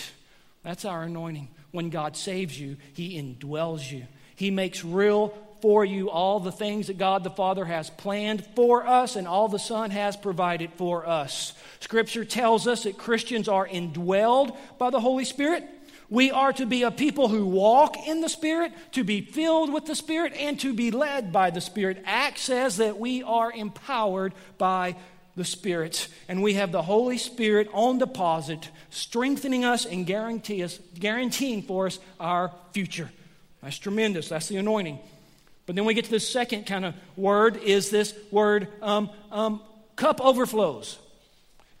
That's 0.62 0.84
our 0.84 1.02
anointing. 1.02 1.48
When 1.72 1.90
God 1.90 2.16
saves 2.16 2.58
you, 2.58 2.76
he 2.92 3.20
indwells 3.20 3.90
you. 3.90 4.06
He 4.36 4.52
makes 4.52 4.84
real 4.84 5.36
for 5.60 5.84
you 5.84 6.08
all 6.08 6.38
the 6.38 6.52
things 6.52 6.86
that 6.86 6.98
God 6.98 7.24
the 7.24 7.30
Father 7.30 7.64
has 7.64 7.90
planned 7.90 8.46
for 8.54 8.86
us 8.86 9.16
and 9.16 9.26
all 9.26 9.48
the 9.48 9.58
Son 9.58 9.90
has 9.90 10.16
provided 10.16 10.70
for 10.74 11.08
us. 11.08 11.54
Scripture 11.80 12.24
tells 12.24 12.68
us 12.68 12.84
that 12.84 12.98
Christians 12.98 13.48
are 13.48 13.66
indwelled 13.66 14.56
by 14.78 14.90
the 14.90 15.00
Holy 15.00 15.24
Spirit. 15.24 15.68
We 16.08 16.30
are 16.30 16.52
to 16.54 16.66
be 16.66 16.82
a 16.82 16.90
people 16.90 17.28
who 17.28 17.46
walk 17.46 17.96
in 18.06 18.20
the 18.20 18.28
Spirit, 18.28 18.72
to 18.92 19.02
be 19.02 19.20
filled 19.20 19.72
with 19.72 19.86
the 19.86 19.94
Spirit, 19.94 20.34
and 20.38 20.58
to 20.60 20.72
be 20.72 20.90
led 20.90 21.32
by 21.32 21.50
the 21.50 21.60
Spirit. 21.60 22.02
Acts 22.04 22.42
says 22.42 22.76
that 22.76 22.98
we 22.98 23.22
are 23.22 23.50
empowered 23.50 24.32
by 24.56 24.96
the 25.34 25.44
Spirit, 25.44 26.08
and 26.28 26.42
we 26.42 26.54
have 26.54 26.72
the 26.72 26.82
Holy 26.82 27.18
Spirit 27.18 27.68
on 27.72 27.98
deposit, 27.98 28.70
strengthening 28.90 29.64
us 29.64 29.84
and 29.84 30.06
guarantee 30.06 30.62
us, 30.62 30.78
guaranteeing 30.98 31.62
for 31.62 31.86
us 31.86 31.98
our 32.20 32.52
future. 32.72 33.10
That's 33.62 33.78
tremendous. 33.78 34.28
That's 34.28 34.48
the 34.48 34.56
anointing. 34.56 34.98
But 35.66 35.74
then 35.74 35.84
we 35.84 35.94
get 35.94 36.04
to 36.04 36.10
the 36.10 36.20
second 36.20 36.64
kind 36.66 36.84
of 36.84 36.94
word 37.16 37.56
is 37.56 37.90
this 37.90 38.14
word 38.30 38.68
um, 38.80 39.10
um, 39.32 39.60
cup 39.96 40.20
overflows. 40.24 40.98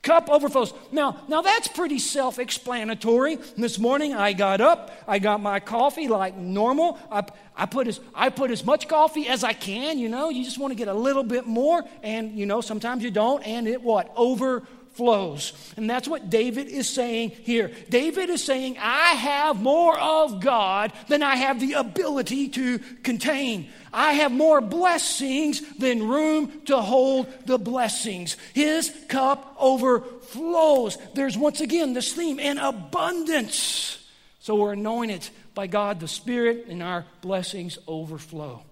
Cup 0.06 0.30
overflows. 0.30 0.72
Now, 0.92 1.16
now 1.26 1.42
that's 1.42 1.66
pretty 1.66 1.98
self-explanatory. 1.98 3.38
This 3.56 3.76
morning 3.76 4.14
I 4.14 4.34
got 4.34 4.60
up, 4.60 4.92
I 5.08 5.18
got 5.18 5.40
my 5.40 5.58
coffee 5.58 6.06
like 6.06 6.36
normal. 6.36 6.96
I, 7.10 7.24
I, 7.56 7.66
put 7.66 7.88
as, 7.88 7.98
I 8.14 8.28
put 8.28 8.52
as 8.52 8.64
much 8.64 8.86
coffee 8.86 9.26
as 9.26 9.42
I 9.42 9.52
can, 9.52 9.98
you 9.98 10.08
know. 10.08 10.28
You 10.28 10.44
just 10.44 10.58
want 10.58 10.70
to 10.70 10.76
get 10.76 10.86
a 10.86 10.94
little 10.94 11.24
bit 11.24 11.44
more, 11.44 11.82
and 12.04 12.38
you 12.38 12.46
know, 12.46 12.60
sometimes 12.60 13.02
you 13.02 13.10
don't, 13.10 13.44
and 13.44 13.66
it 13.66 13.82
what? 13.82 14.12
Over 14.14 14.62
flows. 14.96 15.52
And 15.76 15.88
that's 15.88 16.08
what 16.08 16.30
David 16.30 16.68
is 16.68 16.88
saying 16.88 17.30
here. 17.30 17.70
David 17.88 18.30
is 18.30 18.42
saying, 18.42 18.76
I 18.80 19.10
have 19.10 19.60
more 19.60 19.98
of 19.98 20.40
God 20.40 20.92
than 21.08 21.22
I 21.22 21.36
have 21.36 21.60
the 21.60 21.74
ability 21.74 22.48
to 22.50 22.78
contain. 23.02 23.68
I 23.92 24.14
have 24.14 24.32
more 24.32 24.60
blessings 24.60 25.60
than 25.76 26.08
room 26.08 26.62
to 26.66 26.80
hold 26.80 27.32
the 27.46 27.58
blessings. 27.58 28.36
His 28.54 28.92
cup 29.08 29.54
overflows. 29.58 30.98
There's 31.14 31.36
once 31.36 31.60
again 31.60 31.92
this 31.92 32.12
theme 32.12 32.40
an 32.40 32.58
abundance. 32.58 34.02
So 34.40 34.56
we're 34.56 34.72
anointed 34.72 35.28
by 35.54 35.66
God 35.66 36.00
the 36.00 36.06
Spirit, 36.06 36.66
and 36.68 36.82
our 36.82 37.04
blessings 37.22 37.78
overflow. 37.88 38.62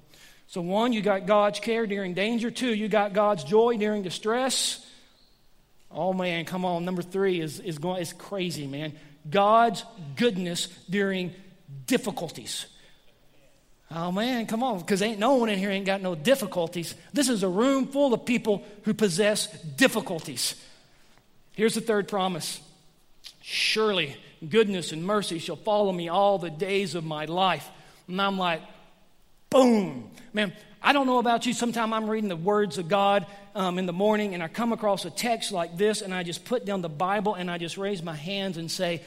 So, 0.47 0.61
one, 0.61 0.93
you 0.93 1.01
got 1.01 1.27
God's 1.27 1.59
care 1.59 1.87
during 1.87 2.15
danger. 2.15 2.51
Two, 2.51 2.73
you 2.73 2.87
got 2.87 3.13
God's 3.13 3.43
joy 3.43 3.77
during 3.79 4.03
distress. 4.03 4.87
Oh 5.95 6.13
man, 6.13 6.45
come 6.45 6.65
on. 6.65 6.85
Number 6.85 7.03
three 7.03 7.41
is, 7.41 7.61
is 7.61 7.79
going 7.79 8.03
is 8.03 8.13
crazy, 8.13 8.67
man. 8.67 8.93
God's 9.31 9.85
goodness 10.17 10.67
during 10.91 11.33
difficulties. 11.87 12.67
Oh 13.91 14.11
man, 14.11 14.47
come 14.47 14.63
on, 14.63 14.81
because 14.81 15.03
ain't 15.03 15.21
no 15.21 15.37
one 15.37 15.49
in 15.49 15.59
here 15.59 15.71
ain't 15.71 15.87
got 15.87 16.03
no 16.03 16.15
difficulties. 16.15 16.95
This 17.13 17.29
is 17.29 17.43
a 17.43 17.49
room 17.49 17.87
full 17.87 18.13
of 18.13 18.25
people 18.25 18.65
who 18.83 18.93
possess 18.93 19.47
difficulties. 19.63 20.57
Here's 21.53 21.75
the 21.75 21.81
third 21.81 22.09
promise. 22.09 22.61
Surely 23.41 24.17
goodness 24.49 24.91
and 24.93 25.05
mercy 25.05 25.39
shall 25.39 25.57
follow 25.57 25.93
me 25.93 26.09
all 26.09 26.39
the 26.39 26.51
days 26.51 26.95
of 26.95 27.05
my 27.05 27.27
life. 27.27 27.71
And 28.09 28.21
I'm 28.21 28.37
like, 28.37 28.63
boom. 29.51 30.11
Man, 30.33 30.53
I 30.85 30.93
don't 30.93 31.07
know 31.07 31.19
about 31.19 31.47
you. 31.47 31.55
Sometimes 31.55 31.95
I'm 31.95 32.11
reading 32.11 32.29
the 32.29 32.37
words 32.37 32.77
of 32.77 32.89
God 32.89 33.27
um, 33.55 33.79
in 33.79 33.87
the 33.87 33.93
morning 33.93 34.35
and 34.35 34.43
I 34.43 34.49
come 34.49 34.75
across 34.75 35.07
a 35.07 35.11
text 35.11 35.51
like 35.51 35.79
this 35.79 36.03
and 36.03 36.15
I 36.15 36.23
just 36.23 36.45
put 36.45 36.67
down 36.67 36.83
the 36.83 36.91
Bible 36.91 37.35
and 37.35 37.51
I 37.51 37.57
just 37.57 37.79
raise 37.79 38.03
my 38.03 38.15
hands 38.15 38.59
and 38.59 38.71
say, 38.71 39.03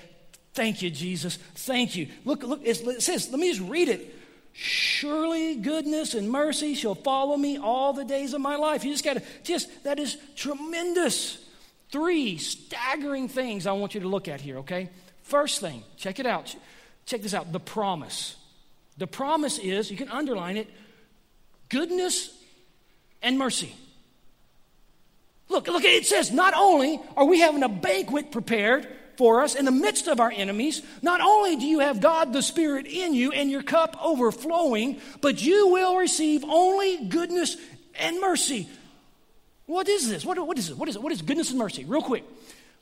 Thank 0.56 0.82
you, 0.82 0.90
Jesus. 0.90 1.36
Thank 1.54 1.96
you. 1.96 2.08
Look, 2.26 2.42
look, 2.42 2.62
it 2.64 3.04
says, 3.04 3.30
let 3.30 3.40
me 3.40 3.48
just 3.48 3.70
read 3.70 3.90
it. 3.90 4.12
Surely 4.54 5.54
goodness 5.54 6.16
and 6.16 6.32
mercy 6.32 6.74
shall 6.74 6.96
follow 6.96 7.38
me 7.38 7.60
all 7.60 7.94
the 7.94 8.04
days 8.04 8.34
of 8.34 8.42
my 8.42 8.56
life. 8.56 8.84
You 8.84 8.92
just 8.92 9.06
got 9.06 9.18
to, 9.18 9.24
just, 9.44 9.84
that 9.84 10.00
is 10.00 10.18
tremendous. 10.36 11.38
Three 11.92 12.40
staggering 12.40 13.28
things 13.28 13.68
I 13.68 13.74
want 13.74 13.94
you 13.94 14.02
to 14.02 14.08
look 14.08 14.28
at 14.28 14.42
here, 14.42 14.58
okay? 14.58 14.90
First 15.22 15.62
thing, 15.62 15.84
check 15.96 16.18
it 16.18 16.26
out. 16.26 16.56
Check 17.06 17.22
this 17.22 17.36
out 17.36 17.52
the 17.52 17.60
promise. 17.60 18.36
The 18.98 19.06
promise 19.06 19.60
is, 19.60 19.92
you 19.92 19.98
can 19.98 20.10
underline 20.10 20.58
it, 20.58 20.68
goodness 21.70 22.36
and 23.22 23.38
mercy. 23.38 23.74
Look, 25.50 25.68
look, 25.68 25.84
it 25.86 26.06
says 26.06 26.32
not 26.32 26.54
only 26.56 27.00
are 27.16 27.26
we 27.26 27.40
having 27.40 27.64
a 27.64 27.70
banquet 27.70 28.32
prepared 28.32 28.88
for 29.18 29.44
us 29.44 29.56
in 29.56 29.66
the 29.66 29.72
midst 29.72 30.08
of 30.08 30.20
our 30.20 30.32
enemies, 30.32 30.82
not 31.02 31.22
only 31.22 31.56
do 31.56 31.66
you 31.66 31.80
have 31.80 32.02
God 32.02 32.34
the 32.34 32.42
Spirit 32.42 32.86
in 32.86 33.14
you 33.14 33.32
and 33.32 33.50
your 33.50 33.64
cup 33.64 33.98
overflowing, 34.04 35.00
but 35.22 35.42
you 35.42 35.70
will 35.70 35.98
receive 35.98 36.44
only 36.44 37.06
goodness 37.06 37.58
and 37.96 38.20
mercy. 38.20 38.68
What 39.66 39.90
is 39.90 40.08
this? 40.08 40.26
What, 40.26 40.46
what 40.46 40.58
is 40.58 40.70
it? 40.70 40.78
What 40.78 40.90
is 40.90 40.96
it? 40.96 41.02
What 41.02 41.12
is 41.12 41.22
goodness 41.22 41.50
and 41.50 41.60
mercy? 41.60 41.86
Real 41.86 42.02
quick. 42.02 42.24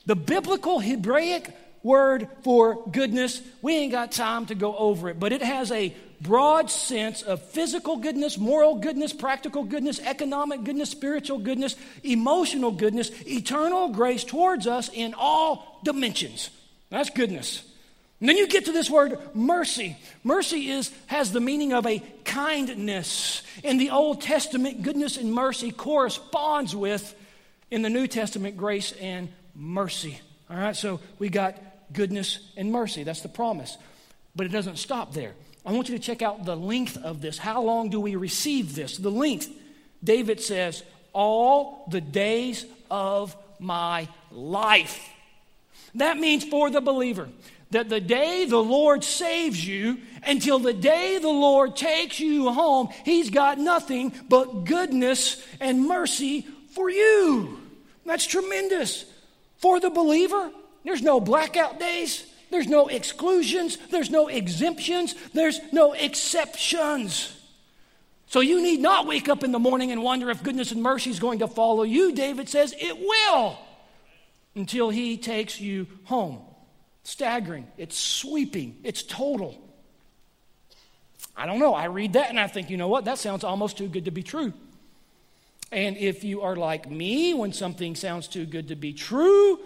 The 0.06 0.15
biblical 0.15 0.80
Hebraic 0.80 1.56
word 1.86 2.28
for 2.41 2.84
goodness, 2.91 3.41
we 3.62 3.76
ain't 3.76 3.91
got 3.91 4.12
time 4.12 4.48
to 4.48 4.56
go 4.56 4.76
over 4.76 5.08
it, 5.08 5.19
but 5.19 5.32
it 5.32 5.43
has 5.43 5.71
a 5.71 5.95
broad 6.19 6.71
sense 6.71 7.21
of 7.21 7.39
physical 7.41 7.98
goodness, 7.98 8.39
moral 8.39 8.80
goodness, 8.80 9.13
practical 9.13 9.63
goodness, 9.63 10.00
economic 10.00 10.63
goodness, 10.63 10.89
spiritual 10.89 11.38
goodness, 11.38 11.76
emotional 12.04 12.71
goodness, 12.71 13.12
eternal 13.28 13.89
grace 13.89 14.24
towards 14.24 14.65
us 14.65 14.89
in 14.93 15.13
all 15.15 15.80
dimensions. 15.84 16.50
That's 16.89 17.12
goodness. 17.12 17.63
And 18.19 18.30
then 18.30 18.38
you 18.38 18.48
get 18.48 18.65
to 18.65 18.71
this 18.71 18.89
word 18.89 19.19
mercy. 19.36 19.95
Mercy 20.24 20.71
is 20.71 20.91
has 21.06 21.32
the 21.32 21.41
meaning 21.41 21.71
of 21.74 21.86
a 21.86 22.02
kindness. 22.24 23.43
In 23.63 23.78
the 23.78 23.91
Old 23.91 24.21
Testament, 24.21 24.82
goodness 24.82 25.17
and 25.17 25.32
mercy 25.32 25.69
corresponds 25.69 26.76
with 26.76 27.13
in 27.69 27.84
the 27.84 27.89
New 27.91 28.08
Testament 28.08 28.58
grace 28.58 28.91
and 28.93 29.30
mercy. 29.54 30.19
All 30.50 30.58
right, 30.58 30.76
so 30.76 31.00
we 31.19 31.30
got 31.30 31.56
goodness 31.93 32.39
and 32.58 32.71
mercy. 32.71 33.04
That's 33.04 33.21
the 33.21 33.30
promise. 33.30 33.78
But 34.36 34.45
it 34.45 34.50
doesn't 34.50 34.78
stop 34.78 35.13
there. 35.13 35.34
I 35.65 35.71
want 35.71 35.89
you 35.89 35.98
to 35.98 36.04
check 36.04 36.21
out 36.21 36.45
the 36.45 36.56
length 36.56 36.98
of 36.98 37.21
this. 37.21 37.38
How 37.38 37.62
long 37.62 37.89
do 37.89 38.00
we 38.00 38.15
receive 38.15 38.76
this? 38.76 38.98
The 38.98 39.12
length. 39.12 39.50
David 40.04 40.41
says, 40.41 40.84
All 41.13 41.88
the 41.89 42.02
days 42.02 42.65
of 42.91 43.36
my 43.60 44.08
life. 44.32 45.10
That 45.95 46.17
means 46.17 46.43
for 46.43 46.69
the 46.69 46.82
believer 46.82 47.30
that 47.71 47.89
the 47.89 48.00
day 48.00 48.45
the 48.45 48.62
Lord 48.62 49.04
saves 49.04 49.65
you 49.65 49.98
until 50.24 50.60
the 50.60 50.74
day 50.74 51.17
the 51.17 51.28
Lord 51.28 51.76
takes 51.76 52.19
you 52.19 52.52
home, 52.52 52.89
He's 53.04 53.30
got 53.30 53.58
nothing 53.58 54.13
but 54.30 54.65
goodness 54.65 55.43
and 55.60 55.88
mercy 55.88 56.41
for 56.71 56.89
you. 56.89 57.60
That's 58.06 58.26
tremendous. 58.26 59.06
For 59.58 59.80
the 59.80 59.89
believer, 59.89 60.52
there's 60.86 61.02
no 61.02 61.19
blackout 61.19 61.80
days. 61.80 62.26
There's 62.52 62.67
no 62.67 62.88
exclusions, 62.88 63.78
there's 63.89 64.10
no 64.10 64.28
exemptions, 64.28 65.15
there's 65.34 65.60
no 65.74 65.93
exceptions. 65.93 67.36
So 68.28 68.39
you 68.39 68.62
need 68.62 68.80
not 68.80 69.08
wake 69.08 69.30
up 69.30 69.43
in 69.43 69.52
the 69.52 69.60
morning 69.60 69.91
and 69.91 70.04
wonder 70.04 70.30
if 70.30 70.43
goodness 70.43 70.71
and 70.71 70.82
mercy 70.82 71.10
is 71.10 71.19
going 71.19 71.39
to 71.39 71.48
follow 71.48 71.84
you. 71.84 72.13
David 72.13 72.48
says 72.48 72.74
it 72.78 72.98
will 73.00 73.58
until 74.56 74.89
he 74.89 75.17
takes 75.17 75.60
you 75.60 75.88
home. 76.06 76.39
Staggering, 77.04 77.67
it's 77.78 77.98
sweeping, 77.98 78.78
it's 78.84 79.04
total. 79.04 79.62
I 81.36 81.45
don't 81.45 81.60
know. 81.60 81.74
I 81.74 81.86
read 81.86 82.13
that 82.13 82.30
and 82.30 82.39
I 82.39 82.48
think, 82.48 82.69
you 82.69 82.78
know 82.78 82.88
what? 82.88 83.06
That 83.06 83.17
sounds 83.17 83.43
almost 83.43 83.78
too 83.78 83.88
good 83.88 84.06
to 84.06 84.12
be 84.12 84.24
true. 84.24 84.54
And 85.71 85.98
if 85.98 86.24
you 86.24 86.41
are 86.41 86.56
like 86.56 86.89
me, 86.89 87.34
when 87.34 87.52
something 87.52 87.95
sounds 87.95 88.28
too 88.28 88.45
good 88.45 88.69
to 88.69 88.76
be 88.76 88.93
true, 88.93 89.60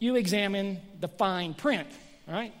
you 0.00 0.16
examine 0.16 0.80
the 0.98 1.06
fine 1.06 1.54
print, 1.54 1.86
right? 2.26 2.52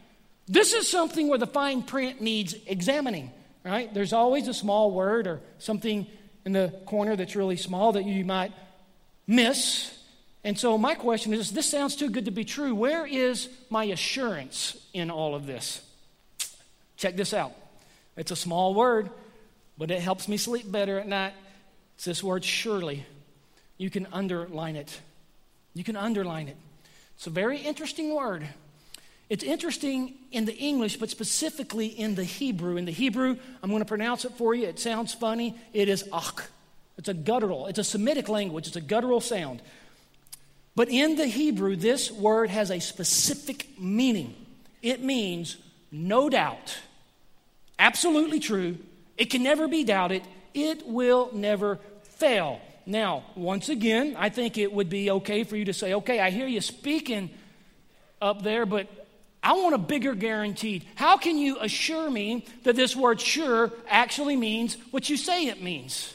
This 0.46 0.72
is 0.72 0.88
something 0.88 1.28
where 1.28 1.38
the 1.38 1.46
fine 1.46 1.82
print 1.82 2.20
needs 2.20 2.54
examining, 2.66 3.32
right? 3.64 3.92
There's 3.92 4.12
always 4.12 4.46
a 4.46 4.54
small 4.54 4.92
word 4.92 5.26
or 5.26 5.40
something 5.58 6.06
in 6.44 6.52
the 6.52 6.72
corner 6.86 7.16
that's 7.16 7.34
really 7.34 7.56
small 7.56 7.92
that 7.92 8.04
you 8.04 8.24
might 8.24 8.52
miss. 9.26 9.96
And 10.44 10.58
so, 10.58 10.78
my 10.78 10.94
question 10.94 11.32
is 11.34 11.50
this 11.50 11.68
sounds 11.68 11.96
too 11.96 12.10
good 12.10 12.26
to 12.26 12.30
be 12.30 12.44
true. 12.44 12.74
Where 12.74 13.06
is 13.06 13.48
my 13.70 13.84
assurance 13.84 14.76
in 14.92 15.10
all 15.10 15.34
of 15.34 15.46
this? 15.46 15.82
Check 16.96 17.16
this 17.16 17.32
out. 17.32 17.52
It's 18.16 18.30
a 18.30 18.36
small 18.36 18.74
word, 18.74 19.10
but 19.78 19.90
it 19.90 20.00
helps 20.00 20.28
me 20.28 20.36
sleep 20.36 20.70
better 20.70 20.98
at 20.98 21.08
night. 21.08 21.32
It's 21.96 22.04
this 22.04 22.22
word 22.22 22.44
surely. 22.44 23.06
You 23.78 23.88
can 23.88 24.06
underline 24.12 24.76
it. 24.76 25.00
You 25.74 25.84
can 25.84 25.96
underline 25.96 26.48
it. 26.48 26.56
It's 27.20 27.26
a 27.26 27.30
very 27.30 27.58
interesting 27.58 28.14
word. 28.14 28.48
It's 29.28 29.44
interesting 29.44 30.14
in 30.32 30.46
the 30.46 30.56
English, 30.56 30.96
but 30.96 31.10
specifically 31.10 31.88
in 31.88 32.14
the 32.14 32.24
Hebrew. 32.24 32.78
In 32.78 32.86
the 32.86 32.92
Hebrew, 32.92 33.36
I'm 33.62 33.68
going 33.68 33.82
to 33.82 33.86
pronounce 33.86 34.24
it 34.24 34.32
for 34.38 34.54
you. 34.54 34.66
It 34.66 34.78
sounds 34.78 35.12
funny. 35.12 35.54
It 35.74 35.90
is 35.90 36.08
ach. 36.14 36.40
It's 36.96 37.10
a 37.10 37.12
guttural. 37.12 37.66
It's 37.66 37.78
a 37.78 37.84
Semitic 37.84 38.30
language. 38.30 38.68
It's 38.68 38.76
a 38.76 38.80
guttural 38.80 39.20
sound. 39.20 39.60
But 40.74 40.88
in 40.88 41.16
the 41.16 41.26
Hebrew, 41.26 41.76
this 41.76 42.10
word 42.10 42.48
has 42.48 42.70
a 42.70 42.80
specific 42.80 43.68
meaning. 43.78 44.34
It 44.80 45.02
means 45.02 45.58
no 45.92 46.30
doubt, 46.30 46.78
absolutely 47.78 48.40
true. 48.40 48.78
It 49.18 49.26
can 49.26 49.42
never 49.42 49.68
be 49.68 49.84
doubted. 49.84 50.22
It 50.54 50.86
will 50.86 51.28
never 51.34 51.80
fail. 52.02 52.62
Now, 52.90 53.22
once 53.36 53.68
again, 53.68 54.16
I 54.18 54.30
think 54.30 54.58
it 54.58 54.72
would 54.72 54.90
be 54.90 55.12
okay 55.12 55.44
for 55.44 55.56
you 55.56 55.66
to 55.66 55.72
say, 55.72 55.94
okay, 55.94 56.18
I 56.18 56.30
hear 56.30 56.48
you 56.48 56.60
speaking 56.60 57.30
up 58.20 58.42
there, 58.42 58.66
but 58.66 58.88
I 59.44 59.52
want 59.52 59.76
a 59.76 59.78
bigger 59.78 60.12
guaranteed. 60.12 60.84
How 60.96 61.16
can 61.16 61.38
you 61.38 61.58
assure 61.60 62.10
me 62.10 62.44
that 62.64 62.74
this 62.74 62.96
word 62.96 63.20
sure 63.20 63.70
actually 63.88 64.34
means 64.34 64.76
what 64.90 65.08
you 65.08 65.16
say 65.16 65.46
it 65.46 65.62
means? 65.62 66.12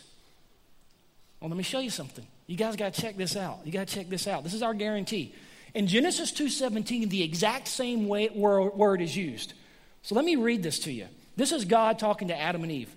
Well, 1.39 1.49
let 1.49 1.55
me 1.55 1.63
show 1.63 1.79
you 1.79 1.89
something. 1.89 2.27
You 2.45 2.57
guys 2.57 2.75
got 2.75 2.93
to 2.93 3.01
check 3.01 3.15
this 3.15 3.37
out. 3.37 3.59
You 3.63 3.71
got 3.71 3.87
to 3.87 3.95
check 3.95 4.09
this 4.09 4.27
out. 4.27 4.43
This 4.43 4.53
is 4.53 4.61
our 4.61 4.73
guarantee. 4.73 5.33
In 5.73 5.87
Genesis 5.87 6.33
2:17, 6.33 7.09
the 7.09 7.23
exact 7.23 7.69
same 7.69 8.09
way, 8.09 8.27
word 8.29 9.01
is 9.01 9.15
used. 9.15 9.53
So 10.01 10.13
let 10.13 10.25
me 10.25 10.35
read 10.35 10.61
this 10.61 10.79
to 10.79 10.91
you. 10.91 11.07
This 11.37 11.53
is 11.53 11.63
God 11.63 11.99
talking 11.99 12.27
to 12.27 12.37
Adam 12.37 12.63
and 12.63 12.71
Eve. 12.71 12.93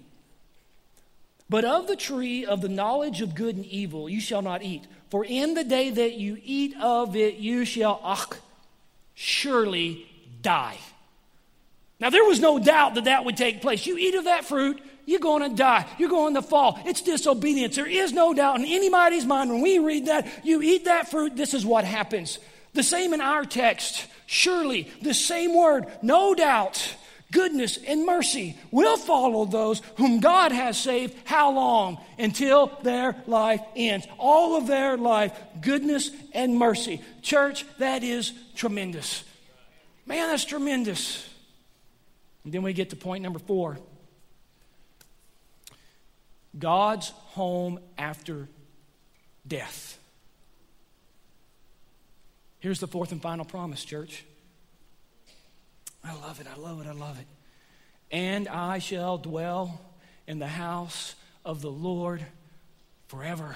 But 1.50 1.64
of 1.64 1.86
the 1.86 1.96
tree 1.96 2.44
of 2.44 2.60
the 2.60 2.68
knowledge 2.68 3.20
of 3.20 3.34
good 3.34 3.56
and 3.56 3.64
evil 3.64 4.08
you 4.08 4.20
shall 4.20 4.42
not 4.42 4.62
eat, 4.62 4.86
for 5.10 5.24
in 5.24 5.54
the 5.54 5.64
day 5.64 5.90
that 5.90 6.14
you 6.14 6.38
eat 6.44 6.74
of 6.80 7.16
it 7.16 7.36
you 7.36 7.64
shall 7.64 8.00
ach, 8.04 8.38
surely 9.14 10.06
die. 10.42 10.76
Now 12.00 12.10
there 12.10 12.24
was 12.24 12.40
no 12.40 12.58
doubt 12.58 12.94
that 12.94 13.04
that 13.04 13.24
would 13.24 13.36
take 13.36 13.62
place. 13.62 13.86
You 13.86 13.96
eat 13.96 14.14
of 14.14 14.24
that 14.24 14.44
fruit, 14.44 14.80
you're 15.06 15.20
going 15.20 15.48
to 15.48 15.56
die. 15.56 15.86
You're 15.98 16.10
going 16.10 16.34
to 16.34 16.42
fall. 16.42 16.78
It's 16.84 17.00
disobedience. 17.00 17.76
There 17.76 17.86
is 17.86 18.12
no 18.12 18.34
doubt 18.34 18.60
in 18.60 18.66
anybody's 18.66 19.24
mind 19.24 19.50
when 19.50 19.62
we 19.62 19.78
read 19.78 20.06
that, 20.06 20.44
you 20.44 20.60
eat 20.60 20.84
that 20.84 21.10
fruit, 21.10 21.34
this 21.34 21.54
is 21.54 21.64
what 21.64 21.84
happens. 21.84 22.38
The 22.74 22.82
same 22.82 23.14
in 23.14 23.22
our 23.22 23.46
text. 23.46 24.06
Surely, 24.26 24.86
the 25.00 25.14
same 25.14 25.56
word, 25.56 25.86
no 26.02 26.34
doubt 26.34 26.94
goodness 27.32 27.78
and 27.86 28.06
mercy 28.06 28.58
will 28.70 28.96
follow 28.96 29.44
those 29.44 29.82
whom 29.96 30.20
God 30.20 30.52
has 30.52 30.78
saved. 30.78 31.14
How 31.24 31.52
long? 31.52 31.98
Until 32.18 32.68
their 32.82 33.16
life 33.26 33.60
ends. 33.76 34.06
All 34.18 34.56
of 34.56 34.66
their 34.66 34.96
life, 34.96 35.38
goodness 35.60 36.10
and 36.32 36.56
mercy. 36.56 37.02
Church, 37.22 37.64
that 37.78 38.02
is 38.02 38.32
tremendous. 38.54 39.24
Man, 40.06 40.28
that's 40.28 40.44
tremendous. 40.44 41.28
And 42.44 42.52
then 42.52 42.62
we 42.62 42.72
get 42.72 42.90
to 42.90 42.96
point 42.96 43.22
number 43.22 43.38
four 43.38 43.78
God's 46.58 47.10
home 47.10 47.78
after 47.98 48.48
death. 49.46 49.98
Here's 52.60 52.80
the 52.80 52.88
fourth 52.88 53.12
and 53.12 53.22
final 53.22 53.44
promise, 53.44 53.84
church. 53.84 54.24
I 56.08 56.14
love 56.14 56.40
it. 56.40 56.46
I 56.50 56.58
love 56.58 56.80
it. 56.80 56.86
I 56.86 56.92
love 56.92 57.18
it. 57.18 57.26
And 58.10 58.48
I 58.48 58.78
shall 58.78 59.18
dwell 59.18 59.78
in 60.26 60.38
the 60.38 60.46
house 60.46 61.14
of 61.44 61.60
the 61.60 61.70
Lord 61.70 62.24
forever. 63.08 63.54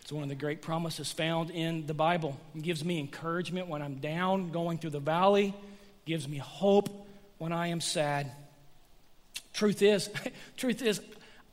It's 0.00 0.10
one 0.10 0.24
of 0.24 0.28
the 0.28 0.34
great 0.34 0.60
promises 0.60 1.12
found 1.12 1.50
in 1.50 1.86
the 1.86 1.94
Bible. 1.94 2.36
It 2.56 2.62
gives 2.62 2.84
me 2.84 2.98
encouragement 2.98 3.68
when 3.68 3.82
I'm 3.82 3.96
down, 3.96 4.50
going 4.50 4.78
through 4.78 4.90
the 4.90 5.00
valley, 5.00 5.48
it 5.48 6.06
gives 6.06 6.26
me 6.26 6.38
hope 6.38 7.06
when 7.36 7.52
I 7.52 7.68
am 7.68 7.80
sad. 7.80 8.32
Truth 9.52 9.82
is, 9.82 10.10
truth 10.56 10.82
is, 10.82 11.00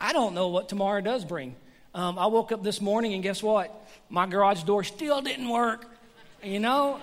I 0.01 0.13
don't 0.13 0.33
know 0.33 0.47
what 0.47 0.67
tomorrow 0.67 1.01
does 1.01 1.25
bring. 1.25 1.55
Um, 1.93 2.17
I 2.17 2.25
woke 2.25 2.51
up 2.51 2.63
this 2.63 2.81
morning 2.81 3.13
and 3.13 3.21
guess 3.21 3.43
what? 3.43 3.71
My 4.09 4.25
garage 4.25 4.63
door 4.63 4.83
still 4.83 5.21
didn't 5.21 5.49
work. 5.49 5.85
You 6.41 6.59
know, 6.59 6.99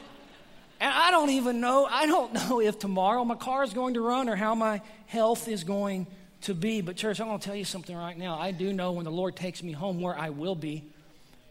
and 0.82 0.92
I 0.92 1.12
don't 1.12 1.30
even 1.30 1.60
know, 1.60 1.86
I 1.88 2.06
don't 2.06 2.34
know 2.50 2.60
if 2.60 2.80
tomorrow 2.80 3.24
my 3.24 3.36
car 3.36 3.62
is 3.62 3.72
going 3.72 3.94
to 3.94 4.00
run 4.00 4.28
or 4.28 4.34
how 4.34 4.56
my 4.56 4.82
health 5.06 5.46
is 5.46 5.62
going 5.62 6.08
to 6.42 6.54
be. 6.54 6.80
But, 6.80 6.96
church, 6.96 7.20
I'm 7.20 7.28
going 7.28 7.38
to 7.38 7.44
tell 7.44 7.54
you 7.54 7.64
something 7.64 7.96
right 7.96 8.18
now. 8.18 8.36
I 8.36 8.50
do 8.50 8.72
know 8.72 8.90
when 8.90 9.04
the 9.04 9.12
Lord 9.12 9.36
takes 9.36 9.62
me 9.62 9.70
home 9.70 10.00
where 10.00 10.18
I 10.18 10.30
will 10.30 10.56
be, 10.56 10.84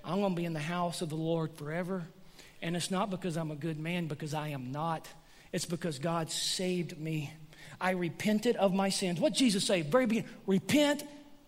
I'm 0.03 0.19
going 0.19 0.33
to 0.33 0.35
be 0.35 0.43
in 0.43 0.51
the 0.51 0.59
house 0.59 1.01
of 1.01 1.07
the 1.07 1.15
Lord 1.15 1.53
forever. 1.53 2.03
And 2.61 2.75
it's 2.75 2.91
not 2.91 3.09
because 3.09 3.37
I'm 3.37 3.51
a 3.51 3.55
good 3.55 3.79
man, 3.79 4.07
because 4.07 4.33
I 4.33 4.49
am 4.49 4.73
not. 4.73 5.07
It's 5.53 5.65
because 5.65 5.97
God 5.97 6.29
saved 6.29 6.99
me. 6.99 7.31
I 7.79 7.91
repented 7.91 8.57
of 8.57 8.73
my 8.73 8.89
sins. 8.89 9.17
What 9.17 9.33
Jesus 9.33 9.63
say? 9.63 9.81
Very 9.81 10.07
beginning, 10.07 10.29
repent 10.45 11.05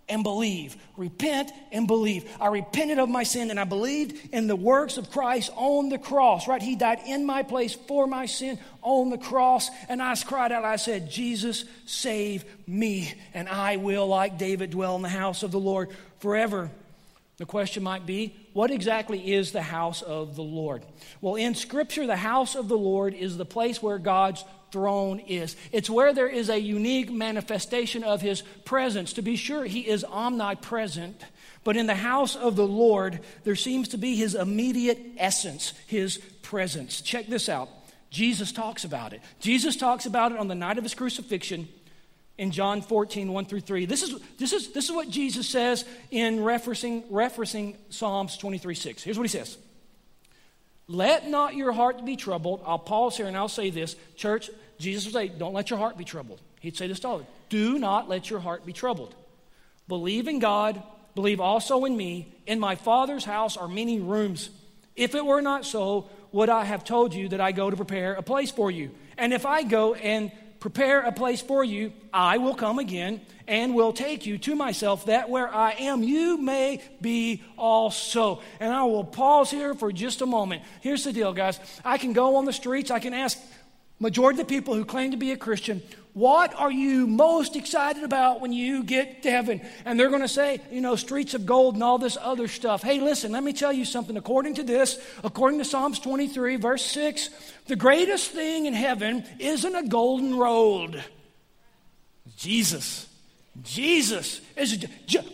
and 0.10 0.24
believe. 0.24 0.76
Repent 0.98 1.52
and 1.72 1.88
believe. 1.88 2.30
I 2.40 2.48
repented 2.48 3.00
of 3.00 3.10
my 3.10 3.24
sin 3.24 3.50
and 3.50 3.60
I 3.60 3.64
believed 3.64 4.34
in 4.34 4.48
the 4.48 4.56
works 4.56 4.98
of 4.98 5.10
Christ 5.10 5.50
on 5.56 5.90
the 5.90 5.98
cross, 5.98 6.48
right? 6.48 6.62
He 6.62 6.76
died 6.76 7.00
in 7.08 7.26
my 7.26 7.44
place 7.44 7.74
for 7.74 8.06
my 8.08 8.26
sin 8.26 8.60
on 8.82 9.10
the 9.10 9.18
cross. 9.18 9.70
And 9.90 10.02
I 10.02 10.16
cried 10.16 10.52
out, 10.52 10.66
I 10.66 10.76
said, 10.76 11.10
Jesus, 11.10 11.66
save 11.86 12.46
me. 12.68 13.14
And 13.34 13.48
I 13.48 13.78
will, 13.78 14.08
like 14.08 14.38
David, 14.38 14.72
dwell 14.72 14.96
in 14.96 15.02
the 15.02 15.10
house 15.10 15.44
of 15.44 15.52
the 15.52 15.60
Lord 15.60 15.90
forever. 16.20 16.70
The 17.38 17.46
question 17.46 17.82
might 17.82 18.06
be, 18.06 18.36
what 18.54 18.70
exactly 18.70 19.34
is 19.34 19.52
the 19.52 19.62
house 19.62 20.04
of 20.04 20.36
the 20.36 20.44
Lord? 20.44 20.86
Well, 21.20 21.36
in 21.36 21.56
Scripture, 21.56 22.06
the 22.06 22.16
house 22.16 22.56
of 22.56 22.68
the 22.68 22.78
Lord 22.78 23.16
is 23.16 23.38
the 23.38 23.46
place 23.46 23.82
where 23.82 23.98
God's 23.98 24.46
throne 24.74 25.20
is. 25.20 25.56
It's 25.72 25.90
where 25.90 26.14
there 26.14 26.28
is 26.28 26.50
a 26.50 26.60
unique 26.60 27.12
manifestation 27.12 28.04
of 28.04 28.22
his 28.22 28.42
presence. 28.66 29.14
To 29.14 29.22
be 29.22 29.36
sure, 29.36 29.64
he 29.64 29.82
is 29.82 30.04
omnipresent, 30.04 31.24
but 31.64 31.78
in 31.78 31.86
the 31.86 31.96
house 31.96 32.36
of 32.36 32.56
the 32.56 32.68
Lord, 32.68 33.20
there 33.44 33.56
seems 33.56 33.90
to 33.90 33.98
be 33.98 34.16
his 34.16 34.34
immediate 34.34 35.00
essence, 35.18 35.74
his 35.86 36.18
presence. 36.42 37.02
Check 37.02 37.28
this 37.28 37.48
out. 37.48 37.70
Jesus 38.10 38.52
talks 38.52 38.84
about 38.84 39.14
it. 39.14 39.22
Jesus 39.40 39.76
talks 39.76 40.08
about 40.08 40.32
it 40.32 40.40
on 40.40 40.48
the 40.48 40.56
night 40.56 40.80
of 40.80 40.84
his 40.84 40.96
crucifixion 40.96 41.68
in 42.40 42.50
John 42.50 42.82
14, 42.82 43.32
1 43.32 43.46
through 43.46 43.62
3. 43.62 43.86
This 43.86 44.02
is, 44.02 44.20
this 44.40 44.54
is, 44.54 44.72
this 44.72 44.86
is 44.86 44.92
what 44.92 45.08
Jesus 45.08 45.48
says 45.48 45.86
in 46.10 46.40
referencing, 46.40 47.08
referencing 47.10 47.76
Psalms 47.90 48.38
23, 48.38 48.74
6. 48.74 49.04
Here's 49.04 49.18
what 49.20 49.24
he 49.24 49.38
says. 49.38 49.56
Let 50.88 51.30
not 51.30 51.56
your 51.56 51.72
heart 51.72 52.04
be 52.04 52.16
troubled. 52.16 52.62
I'll 52.66 52.80
pause 52.80 53.16
here 53.16 53.28
and 53.28 53.38
I'll 53.38 53.48
say 53.48 53.70
this. 53.70 53.96
Church, 54.16 54.50
Jesus 54.84 55.06
would 55.06 55.14
say, 55.14 55.30
Don't 55.30 55.54
let 55.54 55.70
your 55.70 55.80
heart 55.80 55.98
be 55.98 56.04
troubled. 56.04 56.42
He'd 56.60 56.78
say 56.78 56.88
this 56.88 57.00
to 57.00 57.08
all 57.08 57.28
Do 57.50 57.80
not 57.80 58.10
let 58.10 58.30
your 58.30 58.40
heart 58.40 58.66
be 58.66 58.74
troubled. 58.74 59.16
Believe 59.88 60.28
in 60.28 60.40
God, 60.40 60.82
believe 61.16 61.40
also 61.40 61.86
in 61.86 61.96
me. 61.96 62.34
In 62.46 62.60
my 62.60 62.76
Father's 62.76 63.26
house 63.26 63.58
are 63.58 63.68
many 63.68 64.00
rooms. 64.00 64.50
If 64.96 65.16
it 65.16 65.26
were 65.26 65.42
not 65.42 65.66
so, 65.66 66.10
would 66.32 66.50
I 66.50 66.66
have 66.66 66.84
told 66.84 67.14
you 67.14 67.30
that 67.30 67.42
I 67.42 67.52
go 67.52 67.70
to 67.70 67.76
prepare 67.76 68.14
a 68.14 68.22
place 68.22 68.52
for 68.52 68.70
you? 68.70 68.92
And 69.18 69.34
if 69.34 69.46
I 69.46 69.64
go 69.64 69.94
and 69.94 70.32
prepare 70.60 71.02
a 71.02 71.12
place 71.12 71.42
for 71.42 71.64
you, 71.64 71.92
I 72.14 72.38
will 72.38 72.56
come 72.56 72.80
again 72.80 73.22
and 73.48 73.76
will 73.76 73.92
take 73.92 74.26
you 74.26 74.38
to 74.38 74.56
myself, 74.56 75.08
that 75.08 75.30
where 75.30 75.54
I 75.54 75.72
am, 75.72 76.04
you 76.04 76.38
may 76.38 76.82
be 77.02 77.44
also. 77.58 78.42
And 78.60 78.74
I 78.74 78.84
will 78.84 79.04
pause 79.04 79.52
here 79.52 79.74
for 79.74 79.92
just 79.92 80.22
a 80.22 80.26
moment. 80.26 80.64
Here's 80.80 81.04
the 81.04 81.12
deal, 81.12 81.34
guys. 81.34 81.60
I 81.84 81.98
can 81.98 82.14
go 82.14 82.38
on 82.38 82.46
the 82.46 82.54
streets, 82.54 82.92
I 82.92 83.00
can 83.00 83.14
ask 83.14 83.38
majority 84.04 84.42
of 84.42 84.48
the 84.48 84.54
people 84.54 84.76
who 84.76 84.86
claim 84.86 85.12
to 85.12 85.18
be 85.18 85.32
a 85.32 85.38
Christian, 85.38 85.82
what 86.14 86.54
are 86.54 86.72
you 86.72 87.08
most 87.08 87.56
excited 87.56 88.04
about 88.04 88.42
when 88.42 88.54
you 88.54 88.84
get 88.84 89.24
to 89.24 89.32
heaven? 89.32 89.62
And 89.86 90.00
they're 90.00 90.10
going 90.10 90.22
to 90.22 90.28
say, 90.28 90.62
you 90.70 90.82
know, 90.82 90.96
streets 90.96 91.34
of 91.34 91.46
gold 91.46 91.74
and 91.74 91.84
all 91.84 91.98
this 91.98 92.18
other 92.22 92.48
stuff. 92.48 92.84
Hey, 92.84 93.00
listen, 93.00 93.32
let 93.32 93.44
me 93.44 93.54
tell 93.54 93.74
you 93.74 93.86
something. 93.86 94.16
According 94.16 94.56
to 94.56 94.64
this, 94.64 95.00
according 95.24 95.60
to 95.60 95.66
Psalms 95.66 96.00
23, 96.00 96.58
verse 96.58 96.86
6, 96.86 97.30
the 97.66 97.76
greatest 97.76 98.30
thing 98.30 98.68
in 98.68 98.74
heaven 98.74 99.24
isn't 99.40 99.76
a 99.76 99.88
golden 99.88 100.38
road. 100.38 101.04
Jesus. 102.38 103.08
Jesus 103.62 104.42
is 104.58 104.84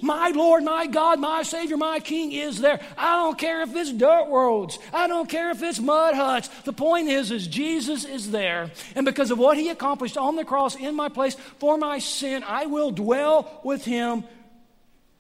my 0.02 0.30
Lord, 0.30 0.64
my 0.64 0.88
God, 0.88 1.20
my 1.20 1.42
Savior, 1.42 1.78
my 1.78 2.00
King 2.00 2.34
is 2.34 2.60
there. 2.60 2.82
I 2.98 3.16
don't 3.16 3.38
care 3.38 3.62
if 3.62 3.74
it's 3.74 3.94
dirt 3.94 4.28
roads. 4.30 4.78
I 4.92 5.08
don't 5.08 5.30
care 5.30 5.52
if 5.52 5.64
it's 5.64 5.80
mud 5.80 6.16
huts. 6.16 6.50
The 6.66 6.74
point 6.74 7.08
is, 7.08 7.32
is 7.32 7.48
Jesus 7.48 8.04
is 8.04 8.30
there. 8.30 8.72
And 8.94 9.06
because 9.06 9.32
of 9.32 9.40
what 9.40 9.58
he 9.58 9.70
accomplished 9.70 10.18
on 10.18 10.36
the 10.36 10.44
cross 10.44 10.76
in 10.76 10.96
my 10.96 11.08
place 11.08 11.36
for 11.60 11.78
my 11.78 12.00
sin, 12.00 12.44
I 12.44 12.66
will 12.66 12.92
dwell 12.92 13.62
with 13.64 13.86
him 13.86 14.26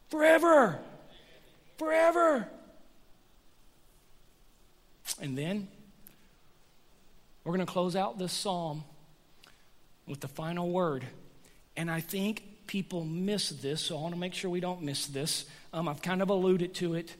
forever. 0.10 0.78
Forever. 1.78 2.50
And 5.22 5.38
then 5.38 5.70
we're 7.46 7.56
going 7.56 7.66
to 7.66 7.72
close 7.72 7.96
out 7.96 8.20
this 8.20 8.34
psalm 8.34 8.84
with 10.06 10.20
the 10.20 10.28
final 10.28 10.70
word. 10.70 11.06
And 11.78 11.90
I 11.90 12.02
think 12.02 12.44
people 12.70 13.04
miss 13.04 13.50
this, 13.50 13.82
so 13.82 13.98
I 13.98 14.02
want 14.02 14.14
to 14.14 14.20
make 14.20 14.36
sure 14.36 14.52
we 14.52 14.60
don't 14.60 14.84
miss 14.84 15.08
this. 15.08 15.46
Um, 15.74 15.88
I've 15.88 16.04
kind 16.04 16.22
of 16.22 16.30
alluded 16.30 16.76
to 16.76 16.94
it 16.94 17.16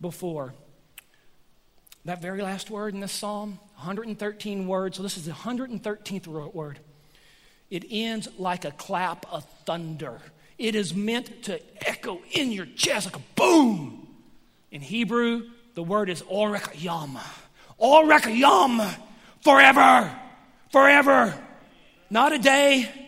before. 0.00 0.52
That 2.04 2.20
very 2.20 2.42
last 2.42 2.70
word 2.70 2.92
in 2.92 2.98
this 2.98 3.12
psalm, 3.12 3.60
113 3.76 4.66
words, 4.66 4.96
so 4.96 5.04
this 5.04 5.16
is 5.16 5.26
the 5.26 5.30
113th 5.30 6.26
word. 6.26 6.80
It 7.70 7.84
ends 7.88 8.28
like 8.36 8.64
a 8.64 8.72
clap 8.72 9.32
of 9.32 9.44
thunder. 9.64 10.20
It 10.58 10.74
is 10.74 10.92
meant 10.92 11.44
to 11.44 11.60
echo 11.86 12.18
in 12.32 12.50
your 12.50 12.66
chest 12.66 13.06
like 13.06 13.16
a 13.16 13.24
boom. 13.36 14.08
In 14.72 14.80
Hebrew, 14.80 15.50
the 15.76 15.84
word 15.84 16.10
is 16.10 16.22
orekayam. 16.22 17.16
Orekayam, 17.80 18.92
forever, 19.40 20.18
forever. 20.72 21.32
Not 22.10 22.32
a 22.32 22.38
day, 22.38 23.03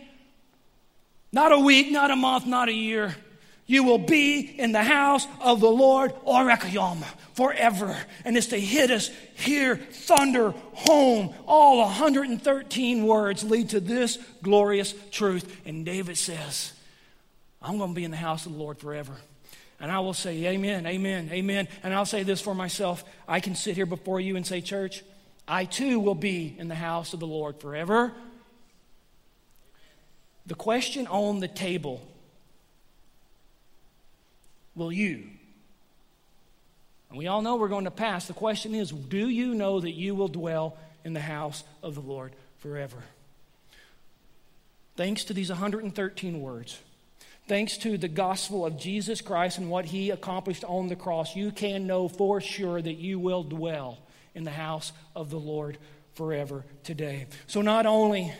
not 1.36 1.52
a 1.52 1.58
week, 1.58 1.90
not 1.90 2.10
a 2.10 2.16
month, 2.16 2.46
not 2.46 2.70
a 2.70 2.72
year. 2.72 3.14
You 3.66 3.84
will 3.84 3.98
be 3.98 4.40
in 4.40 4.72
the 4.72 4.82
house 4.82 5.26
of 5.42 5.60
the 5.60 5.68
Lord, 5.68 6.14
Orekayam, 6.26 7.04
forever. 7.34 7.94
And 8.24 8.38
it's 8.38 8.46
to 8.46 8.58
hit 8.58 8.90
us 8.90 9.10
here, 9.34 9.76
thunder, 9.76 10.54
home. 10.72 11.34
All 11.46 11.80
113 11.80 13.06
words 13.06 13.44
lead 13.44 13.68
to 13.70 13.80
this 13.80 14.16
glorious 14.42 14.94
truth. 15.10 15.60
And 15.66 15.84
David 15.84 16.16
says, 16.16 16.72
I'm 17.60 17.76
going 17.76 17.90
to 17.90 17.94
be 17.94 18.04
in 18.04 18.12
the 18.12 18.16
house 18.16 18.46
of 18.46 18.52
the 18.52 18.58
Lord 18.58 18.78
forever. 18.78 19.12
And 19.78 19.92
I 19.92 20.00
will 20.00 20.14
say, 20.14 20.42
Amen, 20.46 20.86
Amen, 20.86 21.28
Amen. 21.30 21.68
And 21.82 21.92
I'll 21.92 22.06
say 22.06 22.22
this 22.22 22.40
for 22.40 22.54
myself. 22.54 23.04
I 23.28 23.40
can 23.40 23.54
sit 23.54 23.74
here 23.74 23.84
before 23.84 24.20
you 24.20 24.36
and 24.36 24.46
say, 24.46 24.62
Church, 24.62 25.04
I 25.46 25.66
too 25.66 26.00
will 26.00 26.14
be 26.14 26.56
in 26.58 26.68
the 26.68 26.74
house 26.74 27.12
of 27.12 27.20
the 27.20 27.26
Lord 27.26 27.60
forever 27.60 28.14
the 30.46 30.54
question 30.54 31.06
on 31.06 31.40
the 31.40 31.48
table 31.48 32.06
will 34.74 34.92
you? 34.92 35.24
And 37.08 37.18
we 37.18 37.26
all 37.26 37.42
know 37.42 37.56
we're 37.56 37.68
going 37.68 37.84
to 37.84 37.90
pass. 37.90 38.26
The 38.26 38.34
question 38.34 38.74
is 38.74 38.90
do 38.90 39.28
you 39.28 39.54
know 39.54 39.80
that 39.80 39.92
you 39.92 40.14
will 40.14 40.28
dwell 40.28 40.76
in 41.04 41.12
the 41.12 41.20
house 41.20 41.64
of 41.82 41.94
the 41.94 42.00
Lord 42.00 42.32
forever? 42.58 42.98
Thanks 44.96 45.24
to 45.24 45.34
these 45.34 45.50
113 45.50 46.40
words, 46.40 46.78
thanks 47.48 47.76
to 47.78 47.98
the 47.98 48.08
gospel 48.08 48.64
of 48.64 48.78
Jesus 48.78 49.20
Christ 49.20 49.58
and 49.58 49.70
what 49.70 49.84
he 49.84 50.10
accomplished 50.10 50.64
on 50.64 50.88
the 50.88 50.96
cross, 50.96 51.36
you 51.36 51.50
can 51.50 51.86
know 51.86 52.08
for 52.08 52.40
sure 52.40 52.80
that 52.80 52.94
you 52.94 53.18
will 53.18 53.42
dwell 53.42 53.98
in 54.34 54.44
the 54.44 54.50
house 54.50 54.92
of 55.14 55.30
the 55.30 55.38
Lord 55.38 55.76
forever 56.14 56.64
today. 56.82 57.26
So 57.46 57.60
not 57.60 57.84
only 57.84 58.32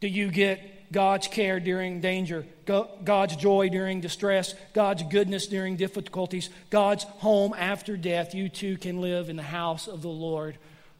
do 0.00 0.06
you 0.06 0.30
get 0.30 0.60
God's 0.94 1.26
care 1.26 1.58
during 1.58 2.00
danger, 2.00 2.46
God's 2.66 3.34
joy 3.34 3.68
during 3.68 4.00
distress, 4.00 4.54
God's 4.72 5.02
goodness 5.02 5.48
during 5.48 5.74
difficulties, 5.74 6.50
God's 6.70 7.02
home 7.02 7.52
after 7.58 7.96
death, 7.96 8.32
you 8.32 8.48
too 8.48 8.76
can 8.76 9.00
live 9.00 9.28
in 9.28 9.34
the 9.34 9.42
house 9.42 9.88
of 9.88 10.02
the 10.02 10.08
Lord 10.08 10.56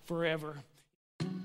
forever. 0.06 0.56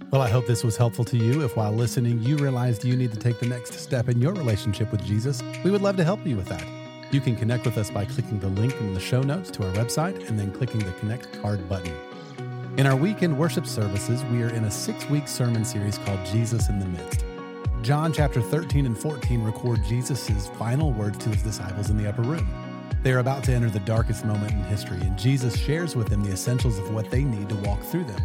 Well, 0.09 0.23
I 0.23 0.29
hope 0.29 0.47
this 0.47 0.63
was 0.63 0.75
helpful 0.75 1.05
to 1.05 1.17
you. 1.17 1.45
If 1.45 1.55
while 1.55 1.71
listening 1.71 2.23
you 2.23 2.37
realized 2.37 2.83
you 2.83 2.95
need 2.95 3.11
to 3.11 3.19
take 3.19 3.39
the 3.39 3.45
next 3.45 3.73
step 3.73 4.09
in 4.09 4.19
your 4.19 4.33
relationship 4.33 4.91
with 4.91 5.05
Jesus, 5.05 5.43
we 5.63 5.69
would 5.69 5.83
love 5.83 5.97
to 5.97 6.03
help 6.03 6.25
you 6.25 6.35
with 6.35 6.47
that. 6.47 6.65
You 7.11 7.21
can 7.21 7.35
connect 7.35 7.65
with 7.65 7.77
us 7.77 7.91
by 7.91 8.05
clicking 8.05 8.39
the 8.39 8.47
link 8.47 8.73
in 8.79 8.95
the 8.95 8.99
show 8.99 9.21
notes 9.21 9.51
to 9.51 9.67
our 9.67 9.73
website 9.75 10.27
and 10.27 10.39
then 10.39 10.51
clicking 10.51 10.79
the 10.79 10.91
Connect 10.93 11.39
card 11.43 11.69
button. 11.69 11.95
In 12.77 12.87
our 12.87 12.95
weekend 12.95 13.37
worship 13.37 13.67
services, 13.67 14.23
we 14.25 14.41
are 14.41 14.49
in 14.49 14.63
a 14.63 14.71
six 14.71 15.07
week 15.07 15.27
sermon 15.27 15.63
series 15.63 15.99
called 15.99 16.25
Jesus 16.25 16.67
in 16.69 16.79
the 16.79 16.85
Midst. 16.87 17.25
John 17.81 18.11
chapter 18.11 18.41
13 18.41 18.85
and 18.85 18.97
14 18.97 19.41
record 19.41 19.83
Jesus' 19.85 20.49
final 20.57 20.91
words 20.91 21.17
to 21.19 21.29
his 21.29 21.41
disciples 21.41 21.89
in 21.89 21.97
the 21.97 22.09
upper 22.09 22.21
room. 22.21 22.47
They 23.03 23.13
are 23.13 23.19
about 23.19 23.41
to 23.45 23.53
enter 23.53 23.69
the 23.69 23.79
darkest 23.79 24.25
moment 24.25 24.51
in 24.51 24.63
history, 24.65 24.99
and 24.99 25.17
Jesus 25.17 25.57
shares 25.57 25.95
with 25.95 26.09
them 26.09 26.21
the 26.21 26.33
essentials 26.33 26.77
of 26.77 26.93
what 26.93 27.09
they 27.09 27.23
need 27.23 27.47
to 27.47 27.55
walk 27.55 27.81
through 27.81 28.03
them. 28.03 28.21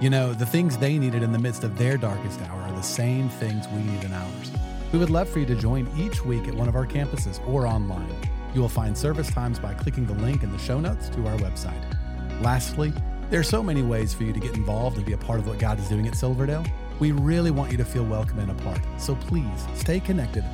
You 0.00 0.10
know, 0.10 0.32
the 0.32 0.44
things 0.44 0.76
they 0.76 0.98
needed 0.98 1.22
in 1.22 1.30
the 1.30 1.38
midst 1.38 1.62
of 1.62 1.78
their 1.78 1.96
darkest 1.96 2.40
hour 2.42 2.60
are 2.60 2.72
the 2.72 2.82
same 2.82 3.28
things 3.28 3.68
we 3.68 3.80
need 3.80 4.02
in 4.02 4.12
ours. 4.12 4.50
We 4.92 4.98
would 4.98 5.10
love 5.10 5.28
for 5.28 5.38
you 5.38 5.46
to 5.46 5.54
join 5.54 5.88
each 5.96 6.24
week 6.24 6.48
at 6.48 6.54
one 6.54 6.68
of 6.68 6.74
our 6.74 6.86
campuses 6.86 7.46
or 7.46 7.68
online. 7.68 8.12
You 8.54 8.60
will 8.60 8.68
find 8.68 8.98
service 8.98 9.30
times 9.30 9.60
by 9.60 9.72
clicking 9.74 10.04
the 10.04 10.14
link 10.14 10.42
in 10.42 10.50
the 10.50 10.58
show 10.58 10.80
notes 10.80 11.08
to 11.10 11.28
our 11.28 11.36
website. 11.38 12.42
Lastly, 12.42 12.92
there 13.30 13.38
are 13.38 13.44
so 13.44 13.62
many 13.62 13.82
ways 13.82 14.12
for 14.12 14.24
you 14.24 14.32
to 14.32 14.40
get 14.40 14.56
involved 14.56 14.96
and 14.96 15.06
be 15.06 15.12
a 15.12 15.18
part 15.18 15.38
of 15.38 15.46
what 15.46 15.60
God 15.60 15.78
is 15.78 15.88
doing 15.88 16.08
at 16.08 16.16
Silverdale. 16.16 16.64
We 17.00 17.12
really 17.12 17.50
want 17.50 17.72
you 17.72 17.78
to 17.78 17.84
feel 17.84 18.04
welcome 18.04 18.38
and 18.40 18.50
a 18.50 18.54
part, 18.62 18.80
so 18.98 19.14
please 19.14 19.66
stay 19.74 20.00
connected. 20.00 20.44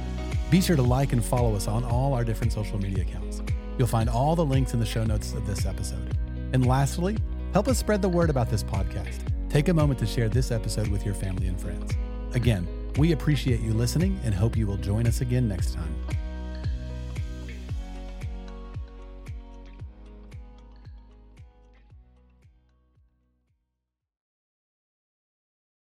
Be 0.48 0.60
sure 0.60 0.76
to 0.76 0.82
like 0.82 1.12
and 1.12 1.24
follow 1.24 1.56
us 1.56 1.66
on 1.66 1.84
all 1.84 2.14
our 2.14 2.24
different 2.24 2.52
social 2.52 2.78
media 2.78 3.02
accounts. 3.02 3.42
You'll 3.78 3.88
find 3.88 4.08
all 4.08 4.36
the 4.36 4.44
links 4.44 4.72
in 4.72 4.78
the 4.78 4.86
show 4.86 5.02
notes 5.02 5.32
of 5.32 5.44
this 5.44 5.66
episode. 5.66 6.16
And 6.52 6.64
lastly, 6.64 7.18
help 7.52 7.66
us 7.66 7.78
spread 7.78 8.00
the 8.00 8.08
word 8.08 8.30
about 8.30 8.48
this 8.48 8.62
podcast. 8.62 9.18
Take 9.50 9.68
a 9.68 9.74
moment 9.74 9.98
to 9.98 10.06
share 10.06 10.28
this 10.28 10.52
episode 10.52 10.86
with 10.86 11.04
your 11.04 11.14
family 11.14 11.48
and 11.48 11.60
friends. 11.60 11.92
Again, 12.34 12.66
we 12.96 13.10
appreciate 13.10 13.60
you 13.60 13.74
listening 13.74 14.20
and 14.24 14.32
hope 14.32 14.56
you 14.56 14.68
will 14.68 14.76
join 14.76 15.08
us 15.08 15.20
again 15.22 15.48
next 15.48 15.74
time. 15.74 15.94